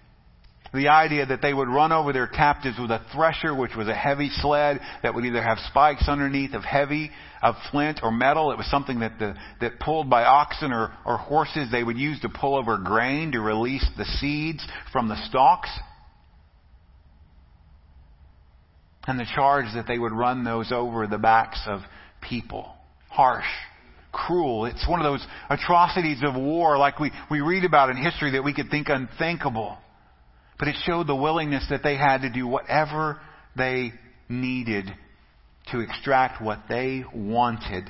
the 0.75 0.89
idea 0.89 1.25
that 1.27 1.41
they 1.41 1.55
would 1.55 1.69
run 1.69 1.93
over 1.93 2.13
their 2.13 2.27
captives 2.27 2.79
with 2.79 2.91
a 2.91 3.05
thresher, 3.15 3.55
which 3.55 3.75
was 3.75 3.89
a 3.89 3.95
heavy 3.95 4.29
sled 4.31 4.81
that 5.03 5.15
would 5.15 5.25
either 5.25 5.43
have 5.43 5.59
spikes 5.71 6.09
underneath 6.09 6.53
of 6.53 6.63
heavy, 6.63 7.11
of 7.43 7.55
flint 7.71 8.01
or 8.03 8.11
metal. 8.11 8.53
It 8.53 8.59
was 8.59 8.71
something 8.71 9.01
that 9.01 9.19
the, 9.19 9.35
that 9.61 9.81
pulled 9.81 10.11
by 10.11 10.25
oxen 10.25 10.73
or, 10.73 10.93
or 11.07 11.17
horses 11.17 11.71
they 11.71 11.83
would 11.83 11.97
use 11.97 12.21
to 12.21 12.29
pull 12.29 12.57
over 12.57 12.77
grain 12.79 13.33
to 13.33 13.41
release 13.41 13.87
the 13.97 14.05
seeds 14.05 14.67
from 14.93 15.09
the 15.09 15.17
stalks. 15.29 15.71
And 19.07 19.19
the 19.19 19.27
charge 19.35 19.67
that 19.75 19.87
they 19.87 19.99
would 19.99 20.13
run 20.13 20.45
those 20.45 20.71
over 20.71 21.07
the 21.07 21.19
backs 21.19 21.63
of 21.67 21.81
people. 22.21 22.75
Harsh 23.09 23.47
cruel. 24.13 24.65
It's 24.65 24.87
one 24.89 25.01
of 25.01 25.05
those 25.05 25.25
atrocities 25.49 26.19
of 26.23 26.35
war 26.35 26.77
like 26.77 26.99
we, 26.99 27.11
we 27.31 27.41
read 27.41 27.65
about 27.65 27.91
in 27.91 27.97
history 27.97 28.33
that 28.33 28.45
we 28.45 28.55
could 28.55 28.71
think 28.71 28.89
unthinkable. 28.89 29.79
But 30.59 30.69
it 30.69 30.77
showed 30.85 31.07
the 31.07 31.15
willingness 31.15 31.67
that 31.71 31.83
they 31.83 31.97
had 31.97 32.23
to 32.23 32.31
do 32.31 32.47
whatever 32.47 33.21
they 33.57 33.93
needed 34.29 34.87
to 35.73 35.81
extract 35.81 36.43
what 36.43 36.61
they 36.69 37.05
wanted 37.15 37.89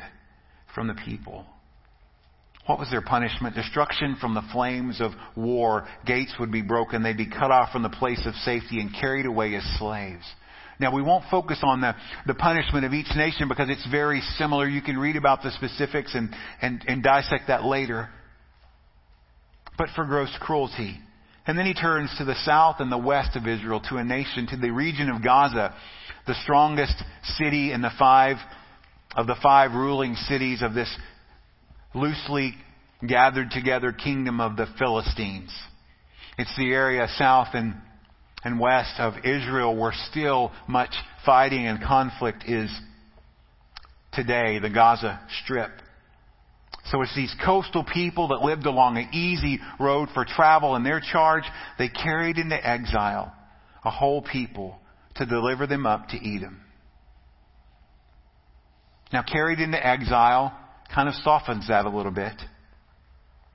from 0.75 0.89
the 0.89 0.95
people. 0.95 1.47
What 2.67 2.79
was 2.79 2.91
their 2.91 3.01
punishment? 3.01 3.55
Destruction 3.55 4.17
from 4.21 4.35
the 4.35 4.43
flames 4.53 5.01
of 5.01 5.13
war. 5.35 5.89
Gates 6.05 6.35
would 6.39 6.53
be 6.53 6.61
broken. 6.61 7.03
They'd 7.03 7.17
be 7.17 7.31
cut 7.31 7.51
off 7.51 7.73
from 7.73 7.83
the 7.83 7.89
place 7.89 8.21
of 8.27 8.35
safety 8.35 8.81
and 8.81 8.95
carried 8.95 9.25
away 9.25 9.55
as 9.55 9.63
slaves. 9.79 10.25
Now, 10.79 10.95
we 10.95 11.03
won't 11.03 11.25
focus 11.31 11.59
on 11.63 11.81
the, 11.81 11.95
the 12.27 12.35
punishment 12.35 12.85
of 12.85 12.93
each 12.93 13.09
nation 13.17 13.49
because 13.49 13.69
it's 13.71 13.87
very 13.91 14.21
similar. 14.37 14.69
You 14.69 14.83
can 14.83 14.99
read 14.99 15.17
about 15.17 15.43
the 15.43 15.51
specifics 15.53 16.15
and, 16.15 16.29
and, 16.61 16.85
and 16.87 17.03
dissect 17.03 17.49
that 17.49 17.65
later. 17.65 18.11
But 19.79 19.89
for 19.97 20.05
gross 20.05 20.31
cruelty, 20.41 21.01
and 21.49 21.59
then 21.59 21.65
he 21.65 21.73
turns 21.73 22.15
to 22.19 22.27
the 22.27 22.35
south 22.45 22.77
and 22.79 22.93
the 22.93 22.99
west 22.99 23.35
of 23.35 23.49
Israel, 23.49 23.81
to 23.89 23.97
a 23.97 24.05
nation, 24.05 24.47
to 24.49 24.57
the 24.59 24.71
region 24.71 25.09
of 25.09 25.25
Gaza, 25.25 25.75
the 26.27 26.35
strongest 26.43 27.03
city 27.39 27.73
in 27.73 27.81
the 27.81 27.91
five, 27.99 28.37
of 29.17 29.27
the 29.27 29.37
five 29.43 29.73
ruling 29.73 30.15
cities 30.15 30.63
of 30.63 30.75
this 30.75 30.95
loosely 31.95 32.53
gathered 33.07 33.51
together 33.51 33.93
kingdom 33.93 34.43
of 34.43 34.57
the 34.57 34.67
Philistines. 34.79 35.51
It's 36.37 36.55
the 36.59 36.71
area 36.71 37.09
south 37.17 37.49
and, 37.55 37.77
and 38.45 38.61
west 38.61 38.93
of 38.99 39.15
Israel 39.25 39.75
where 39.75 39.95
still 40.11 40.53
much 40.69 40.93
fighting 41.25 41.67
and 41.67 41.83
conflict 41.83 42.45
is 42.47 42.71
today, 44.13 44.59
the 44.59 44.69
Gaza 44.69 45.19
Strip. 45.43 45.71
So 46.91 47.03
it's 47.03 47.15
these 47.15 47.35
coastal 47.45 47.85
people 47.85 48.29
that 48.29 48.43
lived 48.43 48.65
along 48.65 48.97
an 48.97 49.11
easy 49.13 49.61
road 49.79 50.09
for 50.15 50.25
travel 50.25 50.75
and 50.75 50.85
their 50.85 51.01
charge, 51.01 51.45
they 51.79 51.89
carried 51.89 52.39
into 52.39 52.57
exile 52.57 53.33
a 53.85 53.91
whole 53.91 54.23
people 54.23 54.79
to 55.17 55.27
deliver 55.27 55.67
them 55.67 55.87
up 55.87 56.09
to 56.09 56.17
Edom. 56.17 56.61
Now 59.13 59.23
carried 59.23 59.61
into 59.61 59.85
exile 59.85 60.57
kind 60.95 61.09
of 61.09 61.15
softens 61.17 61.69
that 61.69 61.85
a 61.85 61.91
little 61.91 62.13
bit. 62.13 62.35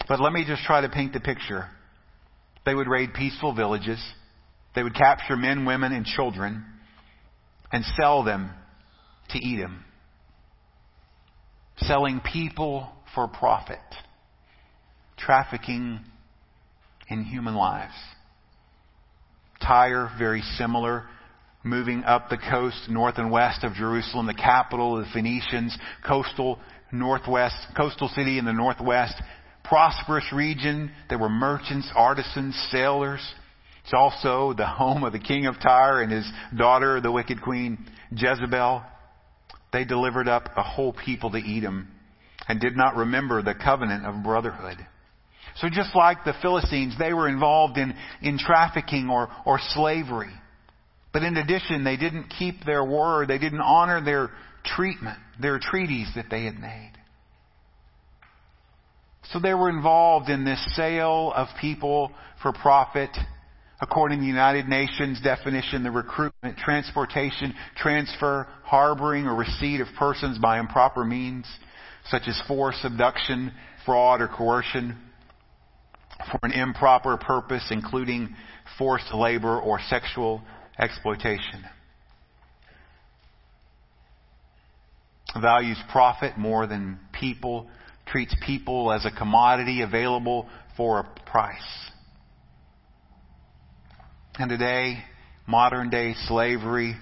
But 0.08 0.20
let 0.20 0.34
me 0.34 0.46
just 0.46 0.64
try 0.64 0.82
to 0.82 0.90
paint 0.90 1.14
the 1.14 1.20
picture. 1.20 1.68
They 2.66 2.76
would 2.76 2.88
raid 2.88 3.14
peaceful 3.14 3.56
villages. 3.56 4.04
They 4.76 4.84
would 4.84 4.96
capture 4.96 5.36
men, 5.36 5.66
women, 5.66 5.92
and 5.92 6.06
children 6.06 6.66
and 7.72 7.84
sell 8.00 8.24
them 8.24 8.52
to 9.30 9.54
Edom. 9.54 9.84
Selling 11.78 12.22
people 12.22 12.90
for 13.14 13.28
profit. 13.28 13.80
Trafficking 15.18 16.00
in 17.10 17.24
human 17.24 17.56
lives. 17.56 17.94
Tyre, 19.62 20.12
very 20.18 20.42
similar. 20.58 21.04
Moving 21.64 22.04
up 22.04 22.30
the 22.30 22.38
coast, 22.38 22.90
north 22.90 23.18
and 23.18 23.32
west 23.32 23.64
of 23.64 23.74
Jerusalem, 23.74 24.26
the 24.28 24.34
capital 24.34 24.98
of 24.98 25.06
the 25.06 25.12
Phoenicians, 25.14 25.78
coastal 26.06 26.60
northwest, 26.92 27.56
coastal 27.76 28.10
city 28.10 28.38
in 28.38 28.46
the 28.46 28.54
northwest, 28.54 29.16
prosperous 29.64 30.26
region. 30.34 30.92
There 31.10 31.18
were 31.18 31.30
merchants, 31.30 31.90
artisans, 31.96 32.56
sailors. 32.70 33.26
It's 33.84 33.94
also 33.94 34.54
the 34.54 34.68
home 34.68 35.04
of 35.04 35.14
the 35.14 35.20
king 35.20 35.46
of 35.46 35.56
Tyre 35.62 36.02
and 36.02 36.12
his 36.12 36.30
daughter, 36.58 37.00
the 37.00 37.12
wicked 37.12 37.42
queen 37.42 37.86
Jezebel. 38.12 38.84
They 39.72 39.86
delivered 39.86 40.28
up 40.28 40.50
a 40.56 40.64
whole 40.64 40.94
people 40.94 41.32
to 41.32 41.38
Edom 41.40 41.88
and 42.48 42.60
did 42.60 42.76
not 42.76 42.96
remember 42.96 43.42
the 43.42 43.54
covenant 43.56 44.06
of 44.06 44.24
brotherhood. 44.24 44.78
So 45.58 45.70
just 45.70 45.96
like 45.96 46.24
the 46.26 46.34
Philistines, 46.42 46.96
they 46.98 47.14
were 47.14 47.30
involved 47.30 47.78
in, 47.78 47.94
in 48.22 48.38
trafficking 48.38 49.10
or, 49.10 49.30
or 49.46 49.60
slavery. 49.74 50.34
But 51.12 51.24
in 51.24 51.38
addition, 51.38 51.84
they 51.84 51.96
didn't 51.96 52.34
keep 52.40 52.66
their 52.66 52.84
word. 52.84 53.28
They 53.28 53.38
didn't 53.38 53.62
honor 53.62 54.04
their 54.04 54.32
treatment, 54.66 55.20
their 55.40 55.60
treaties 55.60 56.10
that 56.16 56.26
they 56.32 56.46
had 56.46 56.56
made. 56.56 56.92
So 59.32 59.40
they 59.40 59.54
were 59.54 59.70
involved 59.70 60.30
in 60.30 60.44
this 60.44 60.64
sale 60.76 61.32
of 61.36 61.48
people 61.62 62.12
for 62.42 62.52
profit. 62.52 63.12
According 63.80 64.20
to 64.20 64.22
the 64.22 64.28
United 64.28 64.68
Nations 64.68 65.22
definition, 65.22 65.84
the 65.84 65.92
recruitment, 65.92 66.58
transportation, 66.58 67.54
transfer, 67.76 68.48
harboring, 68.64 69.26
or 69.26 69.36
receipt 69.36 69.82
of 69.82 69.88
persons 69.98 70.38
by 70.40 70.60
improper 70.60 71.04
means, 71.04 71.46
such 72.10 72.24
as 72.28 72.42
force, 72.48 72.80
abduction, 72.84 73.52
fraud, 73.86 74.22
or 74.22 74.28
coercion, 74.28 74.98
for 76.32 76.40
an 76.44 76.52
improper 76.52 77.18
purpose, 77.18 77.66
including 77.72 78.36
forced 78.78 79.14
labor 79.14 79.60
or 79.60 79.80
sexual 79.90 80.42
exploitation. 80.80 81.64
Values 85.40 85.78
profit 85.92 86.38
more 86.38 86.68
than 86.68 87.00
people, 87.12 87.68
treats 88.06 88.36
people 88.46 88.92
as 88.92 89.06
a 89.06 89.12
commodity 89.12 89.82
available 89.82 90.48
for 90.78 91.00
a 91.00 91.30
price. 91.30 91.90
And 94.36 94.50
today, 94.50 95.04
modern 95.48 95.90
day 95.90 96.14
slavery, 96.28 96.96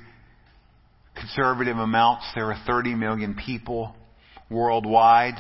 conservative 1.16 1.78
amounts, 1.78 2.26
there 2.36 2.52
are 2.52 2.62
30 2.66 2.96
million 2.96 3.36
people 3.36 3.96
worldwide 4.52 5.36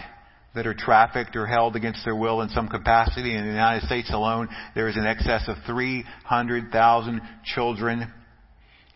that 0.53 0.67
are 0.67 0.73
trafficked 0.73 1.35
or 1.35 1.45
held 1.45 1.75
against 1.75 2.03
their 2.03 2.15
will 2.15 2.41
in 2.41 2.49
some 2.49 2.67
capacity. 2.67 3.35
In 3.35 3.43
the 3.43 3.51
United 3.51 3.85
States 3.85 4.11
alone, 4.11 4.49
there 4.75 4.87
is 4.87 4.97
an 4.97 5.05
excess 5.05 5.43
of 5.47 5.57
300,000 5.65 7.21
children 7.45 8.11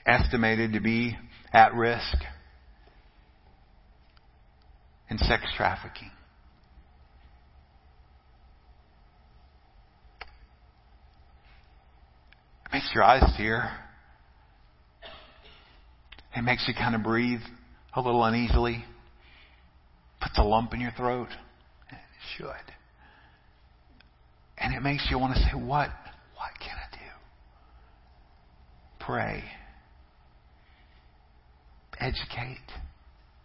estimated 0.05 0.73
to 0.73 0.79
be 0.79 1.17
at 1.53 1.73
risk 1.73 2.17
in 5.09 5.17
sex 5.17 5.43
trafficking. 5.55 6.11
It 12.65 12.73
makes 12.73 12.91
your 12.93 13.03
eyes 13.03 13.23
tear. 13.37 13.71
It 16.35 16.41
makes 16.41 16.65
you 16.67 16.73
kind 16.73 16.95
of 16.95 17.03
breathe 17.03 17.39
a 17.93 18.01
little 18.01 18.23
uneasily. 18.25 18.83
Puts 20.21 20.37
a 20.37 20.43
lump 20.43 20.73
in 20.73 20.81
your 20.81 20.91
throat. 20.91 21.29
It 21.91 21.97
should. 22.37 22.47
And 24.57 24.73
it 24.73 24.81
makes 24.81 25.07
you 25.09 25.19
want 25.19 25.35
to 25.35 25.39
say, 25.41 25.51
what? 25.53 25.89
What 26.35 26.51
can 26.59 26.75
I 26.75 26.95
do? 26.95 27.01
Pray. 29.05 29.43
Educate 31.99 32.57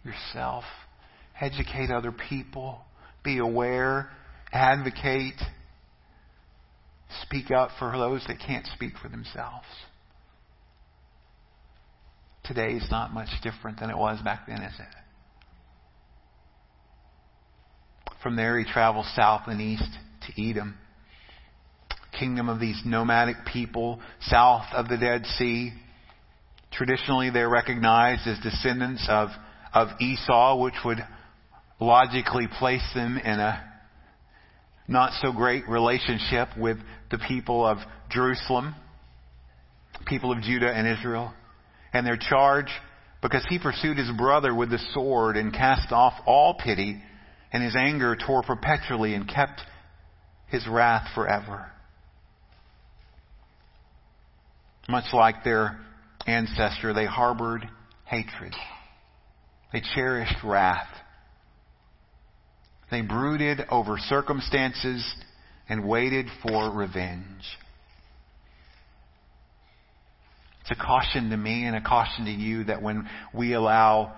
yourself. 0.05 0.65
Educate 1.41 1.91
other 1.91 2.13
people. 2.13 2.81
Be 3.25 3.39
aware. 3.39 4.11
Advocate. 4.53 5.41
Speak 7.23 7.51
up 7.51 7.71
for 7.79 7.91
those 7.93 8.25
that 8.29 8.39
can't 8.45 8.67
speak 8.75 8.95
for 9.03 9.09
themselves. 9.09 9.67
Today 12.45 12.73
is 12.73 12.87
not 12.91 13.13
much 13.13 13.29
different 13.43 13.81
than 13.81 13.91
it 13.91 13.97
was 13.97 14.21
back 14.23 14.47
then, 14.47 14.63
is 14.63 14.75
it? 14.79 14.87
From 18.23 18.37
there, 18.37 18.59
he 18.59 18.71
travels 18.71 19.11
south 19.17 19.43
and 19.47 19.61
east 19.61 19.89
to 20.27 20.51
Edom, 20.51 20.77
kingdom 22.19 22.51
of 22.51 22.61
these 22.61 22.81
nomadic 22.85 23.37
people 23.51 24.01
south 24.21 24.67
of 24.73 24.89
the 24.89 24.99
Dead 24.99 25.25
Sea. 25.39 25.73
Traditionally, 26.71 27.31
they're 27.31 27.49
recognized 27.49 28.27
as 28.27 28.39
descendants 28.41 29.07
of, 29.09 29.31
of 29.73 29.89
Esau, 30.01 30.61
which 30.63 30.75
would 30.85 30.99
logically 31.81 32.47
place 32.59 32.87
them 32.95 33.17
in 33.17 33.41
a 33.41 33.67
not 34.87 35.13
so 35.23 35.33
great 35.33 35.67
relationship 35.67 36.49
with 36.59 36.77
the 37.11 37.19
people 37.27 37.65
of 37.65 37.79
Jerusalem, 38.11 38.75
people 40.07 40.31
of 40.31 40.43
Judah 40.43 40.71
and 40.71 40.87
Israel. 40.87 41.33
And 41.93 42.07
their 42.07 42.19
charge, 42.19 42.69
because 43.23 43.47
he 43.49 43.59
pursued 43.59 43.97
his 43.97 44.11
brother 44.19 44.55
with 44.55 44.71
the 44.71 44.79
sword 44.93 45.37
and 45.37 45.53
cast 45.53 45.91
off 45.91 46.15
all 46.27 46.55
pity, 46.55 47.01
and 47.53 47.63
his 47.63 47.75
anger 47.77 48.17
tore 48.17 48.43
perpetually 48.43 49.15
and 49.15 49.29
kept 49.29 49.61
his 50.49 50.67
wrath 50.69 51.09
forever. 51.15 51.71
Much 54.89 55.13
like 55.13 55.45
their 55.45 55.79
ancestor, 56.27 56.93
they 56.93 57.07
harbored 57.07 57.69
hatred. 58.05 58.55
They 59.73 59.83
cherished 59.95 60.43
wrath. 60.45 60.89
They 62.91 63.03
brooded 63.03 63.61
over 63.71 63.99
circumstances 63.99 65.05
and 65.69 65.87
waited 65.87 66.27
for 66.43 66.73
revenge. 66.73 67.45
It's 70.63 70.73
a 70.73 70.75
caution 70.85 71.31
to 71.31 71.37
me 71.37 71.65
and 71.65 71.77
a 71.77 71.81
caution 71.81 72.25
to 72.25 72.31
you 72.31 72.65
that 72.65 72.83
when 72.83 73.09
we 73.33 73.55
allow 73.55 74.13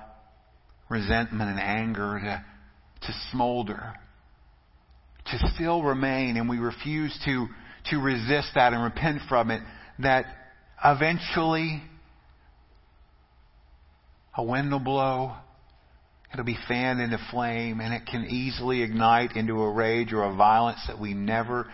resentment 0.89 1.51
and 1.51 1.61
anger 1.61 2.19
to 2.19 2.45
to 3.03 3.15
smolder, 3.31 3.95
to 5.27 5.39
still 5.55 5.83
remain, 5.83 6.37
and 6.37 6.49
we 6.49 6.59
refuse 6.59 7.17
to, 7.25 7.47
to 7.91 7.99
resist 7.99 8.49
that 8.55 8.73
and 8.73 8.83
repent 8.83 9.21
from 9.29 9.51
it, 9.51 9.63
that 10.01 10.27
eventually 10.85 11.83
a 14.37 14.43
wind 14.43 14.71
will 14.71 14.81
blow, 14.81 15.35
it'll 16.33 16.45
be 16.45 16.59
fanned 16.69 17.01
into 17.01 17.19
flame, 17.31 17.81
and 17.81 17.93
it 17.93 18.07
can 18.07 18.25
easily 18.25 18.83
ignite 18.83 19.37
into 19.37 19.61
a 19.63 19.71
rage 19.73 20.13
or 20.13 20.25
a 20.25 20.35
violence 20.35 20.81
that 20.87 20.99
we 20.99 21.15
never 21.15 21.67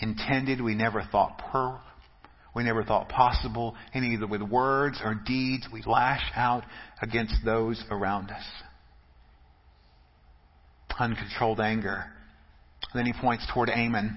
intended, 0.00 0.60
we 0.60 0.74
never 0.74 1.02
thought 1.10 1.38
per, 1.50 1.78
we 2.54 2.64
never 2.64 2.84
thought 2.84 3.08
possible, 3.08 3.74
and 3.92 4.04
either 4.04 4.26
with 4.26 4.42
words 4.42 5.00
or 5.04 5.14
deeds 5.14 5.66
we 5.72 5.82
lash 5.86 6.24
out 6.34 6.64
against 7.02 7.34
those 7.44 7.82
around 7.90 8.30
us 8.30 8.44
uncontrolled 10.98 11.60
anger. 11.60 12.04
Then 12.94 13.06
he 13.06 13.12
points 13.12 13.46
toward 13.52 13.68
Ammon, 13.68 14.16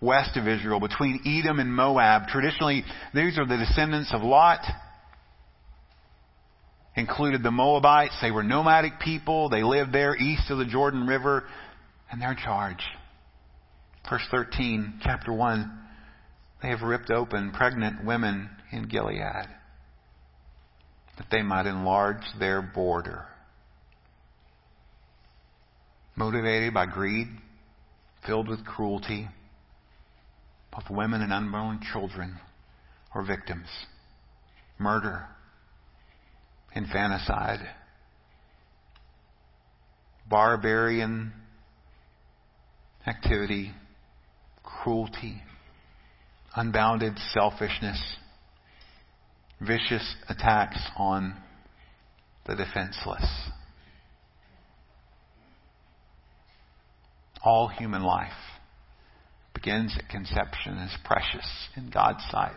west 0.00 0.36
of 0.36 0.46
Israel, 0.46 0.80
between 0.80 1.20
Edom 1.26 1.60
and 1.60 1.74
Moab. 1.74 2.28
Traditionally, 2.28 2.84
these 3.14 3.38
are 3.38 3.46
the 3.46 3.56
descendants 3.56 4.12
of 4.12 4.22
Lot. 4.22 4.60
Included 6.96 7.42
the 7.42 7.50
Moabites. 7.50 8.16
They 8.22 8.30
were 8.30 8.42
nomadic 8.42 9.00
people. 9.00 9.48
They 9.48 9.62
lived 9.62 9.92
there 9.92 10.16
east 10.16 10.50
of 10.50 10.58
the 10.58 10.64
Jordan 10.64 11.06
River, 11.06 11.44
and 12.10 12.20
they're 12.20 12.32
in 12.32 12.38
charge. 12.38 12.82
Verse 14.08 14.22
13, 14.30 15.00
chapter 15.02 15.32
1. 15.32 15.78
They 16.62 16.68
have 16.68 16.82
ripped 16.82 17.10
open 17.10 17.52
pregnant 17.52 18.04
women 18.04 18.48
in 18.72 18.88
Gilead 18.88 19.46
that 21.18 21.26
they 21.30 21.42
might 21.42 21.66
enlarge 21.66 22.22
their 22.38 22.62
border 22.62 23.26
motivated 26.16 26.72
by 26.72 26.86
greed, 26.86 27.28
filled 28.26 28.48
with 28.48 28.64
cruelty, 28.64 29.28
both 30.72 30.90
women 30.90 31.22
and 31.22 31.32
unborn 31.32 31.80
children 31.92 32.38
are 33.14 33.22
victims. 33.22 33.68
Murder, 34.78 35.26
infanticide, 36.74 37.60
barbarian 40.28 41.32
activity, 43.06 43.72
cruelty, 44.62 45.42
unbounded 46.54 47.16
selfishness, 47.32 48.02
vicious 49.60 50.14
attacks 50.28 50.80
on 50.98 51.34
the 52.46 52.54
defenseless. 52.54 53.24
All 57.46 57.68
human 57.68 58.02
life 58.02 58.32
begins 59.54 59.96
at 59.96 60.08
conception 60.08 60.78
is 60.78 60.90
precious 61.04 61.48
in 61.76 61.90
God's 61.90 62.24
sight. 62.28 62.56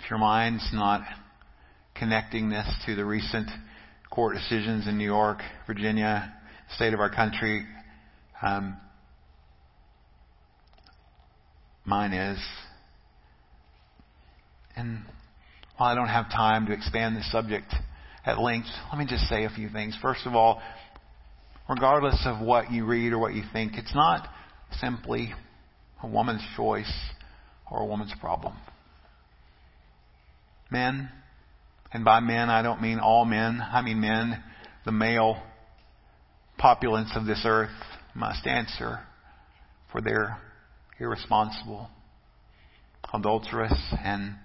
If 0.00 0.10
your 0.10 0.18
mind's 0.18 0.68
not 0.72 1.02
connecting 1.94 2.50
this 2.50 2.66
to 2.86 2.96
the 2.96 3.04
recent 3.04 3.48
court 4.10 4.34
decisions 4.34 4.88
in 4.88 4.98
New 4.98 5.04
York, 5.04 5.42
Virginia, 5.68 6.34
state 6.74 6.92
of 6.92 6.98
our 6.98 7.10
country, 7.10 7.64
um, 8.42 8.76
mine 11.84 12.12
is. 12.12 12.44
And 14.74 15.04
while 15.76 15.92
I 15.92 15.94
don't 15.94 16.08
have 16.08 16.30
time 16.30 16.66
to 16.66 16.72
expand 16.72 17.16
this 17.16 17.30
subject 17.30 17.72
at 18.24 18.38
length, 18.38 18.68
let 18.90 18.98
me 18.98 19.06
just 19.06 19.24
say 19.28 19.44
a 19.44 19.50
few 19.50 19.68
things. 19.68 19.96
First 20.00 20.26
of 20.26 20.34
all, 20.34 20.60
regardless 21.68 22.20
of 22.26 22.44
what 22.44 22.70
you 22.70 22.84
read 22.84 23.12
or 23.12 23.18
what 23.18 23.34
you 23.34 23.42
think, 23.52 23.74
it's 23.74 23.94
not 23.94 24.28
simply 24.80 25.32
a 26.02 26.06
woman's 26.06 26.42
choice 26.56 26.92
or 27.70 27.80
a 27.80 27.86
woman's 27.86 28.12
problem. 28.20 28.54
Men, 30.70 31.10
and 31.92 32.04
by 32.04 32.20
men 32.20 32.48
I 32.50 32.62
don't 32.62 32.80
mean 32.80 32.98
all 32.98 33.24
men, 33.24 33.60
I 33.60 33.82
mean 33.82 34.00
men, 34.00 34.42
the 34.84 34.92
male 34.92 35.42
populace 36.58 37.10
of 37.16 37.26
this 37.26 37.42
earth 37.44 37.70
must 38.14 38.46
answer 38.46 39.00
for 39.90 40.00
their 40.00 40.38
irresponsible, 40.98 41.88
adulterous, 43.12 43.94
and 44.04 44.36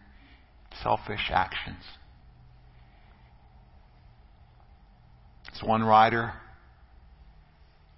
selfish 0.82 1.30
actions. 1.32 1.84
As 5.56 5.64
one 5.64 5.84
writer, 5.84 6.34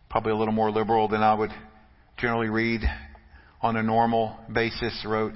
probably 0.09 0.31
a 0.31 0.35
little 0.35 0.53
more 0.53 0.69
liberal 0.69 1.07
than 1.07 1.23
I 1.23 1.33
would 1.33 1.51
generally 2.17 2.49
read 2.49 2.81
on 3.61 3.75
a 3.75 3.83
normal 3.83 4.37
basis, 4.53 5.03
wrote, 5.05 5.35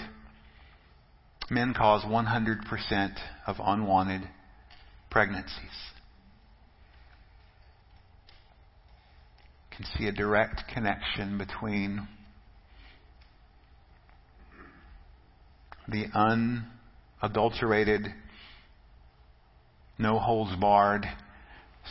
Men 1.49 1.73
cause 1.73 2.03
100% 2.03 3.17
of 3.47 3.55
unwanted 3.59 4.21
pregnancies. 5.09 5.91
can 9.75 9.85
see 9.97 10.05
a 10.05 10.11
direct 10.11 10.63
connection 10.71 11.37
between 11.39 12.07
the 15.87 16.05
unadulterated, 17.23 18.13
no 19.97 20.19
holds 20.19 20.55
barred 20.57 21.07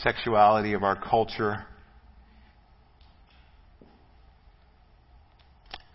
sexuality 0.02 0.72
of 0.72 0.82
our 0.82 0.96
culture 0.96 1.64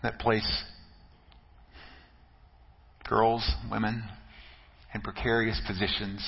that 0.02 0.18
place 0.18 0.64
girls, 3.08 3.48
women 3.70 4.04
in 4.94 5.00
precarious 5.00 5.60
positions 5.66 6.24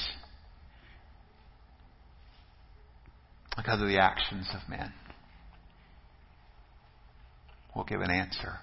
because 3.56 3.80
of 3.80 3.88
the 3.88 3.98
actions 3.98 4.48
of 4.54 4.68
men. 4.68 4.92
We'll 7.74 7.84
give 7.84 8.00
an 8.00 8.10
answer. 8.10 8.58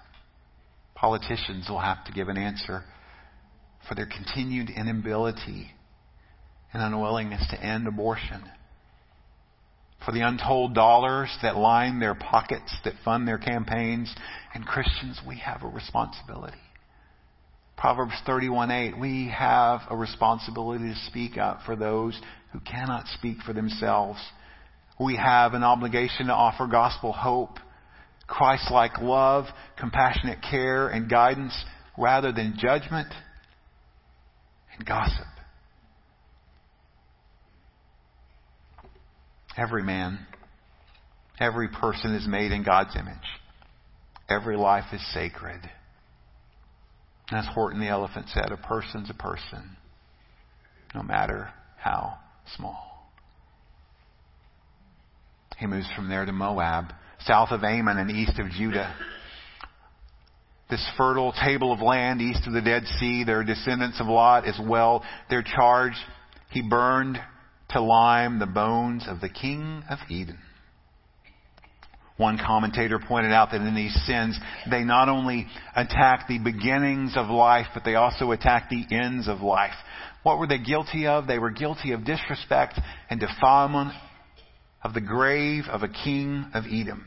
Politicians 0.94 1.66
will 1.68 1.80
have 1.80 2.04
to 2.06 2.12
give 2.12 2.28
an 2.28 2.38
answer 2.38 2.84
for 3.88 3.94
their 3.94 4.06
continued 4.06 4.70
inability 4.70 5.72
and 6.72 6.82
unwillingness 6.82 7.46
to 7.50 7.62
end 7.62 7.86
abortion. 7.86 8.42
For 10.06 10.12
the 10.12 10.20
untold 10.20 10.72
dollars 10.72 11.36
that 11.42 11.56
line 11.56 11.98
their 11.98 12.14
pockets, 12.14 12.72
that 12.84 12.94
fund 13.04 13.26
their 13.26 13.38
campaigns. 13.38 14.14
And 14.54 14.64
Christians, 14.64 15.20
we 15.26 15.38
have 15.38 15.64
a 15.64 15.68
responsibility. 15.68 16.56
Proverbs 17.76 18.14
31:8, 18.24 18.98
we 18.98 19.28
have 19.28 19.80
a 19.90 19.96
responsibility 19.96 20.94
to 20.94 20.98
speak 21.06 21.36
up 21.36 21.62
for 21.66 21.74
those 21.74 22.18
who 22.52 22.60
cannot 22.60 23.08
speak 23.08 23.42
for 23.42 23.52
themselves. 23.52 24.20
We 24.98 25.16
have 25.16 25.54
an 25.54 25.64
obligation 25.64 26.28
to 26.28 26.32
offer 26.32 26.68
gospel 26.68 27.12
hope, 27.12 27.58
Christ-like 28.28 28.98
love, 28.98 29.46
compassionate 29.76 30.38
care, 30.40 30.88
and 30.88 31.10
guidance 31.10 31.64
rather 31.98 32.30
than 32.30 32.54
judgment 32.56 33.12
and 34.72 34.86
gossip. 34.86 35.26
Every 39.56 39.82
man, 39.82 40.18
every 41.40 41.68
person 41.68 42.14
is 42.14 42.26
made 42.26 42.52
in 42.52 42.62
God's 42.62 42.94
image. 42.94 43.16
Every 44.28 44.56
life 44.56 44.92
is 44.92 45.00
sacred. 45.12 45.60
As 47.30 47.46
Horton 47.46 47.80
the 47.80 47.88
elephant 47.88 48.26
said, 48.32 48.52
a 48.52 48.56
person's 48.56 49.10
a 49.10 49.14
person, 49.14 49.76
no 50.94 51.02
matter 51.02 51.50
how 51.78 52.18
small. 52.56 53.10
He 55.58 55.66
moves 55.66 55.88
from 55.96 56.08
there 56.08 56.24
to 56.24 56.32
Moab, 56.32 56.92
south 57.20 57.50
of 57.50 57.64
Ammon 57.64 57.98
and 57.98 58.10
east 58.10 58.38
of 58.38 58.50
Judah 58.50 58.94
this 60.68 60.84
fertile 60.96 61.32
table 61.44 61.72
of 61.72 61.80
land 61.80 62.20
east 62.20 62.46
of 62.46 62.52
the 62.52 62.60
Dead 62.60 62.84
Sea. 62.98 63.24
They're 63.24 63.44
descendants 63.44 64.00
of 64.00 64.06
Lot 64.06 64.46
as 64.46 64.58
well. 64.60 65.04
They're 65.30 65.44
charged. 65.44 65.98
He 66.50 66.62
burned 66.62 67.18
to 67.70 67.80
lime 67.80 68.38
the 68.38 68.46
bones 68.46 69.06
of 69.08 69.20
the 69.20 69.28
king 69.28 69.82
of 69.88 69.98
Edom. 70.10 70.38
One 72.16 72.38
commentator 72.38 72.98
pointed 72.98 73.32
out 73.32 73.50
that 73.50 73.60
in 73.60 73.74
these 73.74 73.94
sins, 74.06 74.38
they 74.70 74.84
not 74.84 75.08
only 75.08 75.46
attack 75.74 76.26
the 76.28 76.38
beginnings 76.38 77.14
of 77.14 77.28
life, 77.28 77.66
but 77.74 77.84
they 77.84 77.94
also 77.94 78.30
attack 78.30 78.70
the 78.70 78.86
ends 78.90 79.28
of 79.28 79.40
life. 79.40 79.74
What 80.22 80.38
were 80.38 80.46
they 80.46 80.58
guilty 80.58 81.06
of? 81.06 81.26
They 81.26 81.38
were 81.38 81.50
guilty 81.50 81.92
of 81.92 82.04
disrespect 82.04 82.80
and 83.10 83.20
defilement 83.20 83.92
of 84.82 84.94
the 84.94 85.00
grave 85.00 85.64
of 85.70 85.82
a 85.82 85.88
king 85.88 86.46
of 86.54 86.64
Edom. 86.64 87.06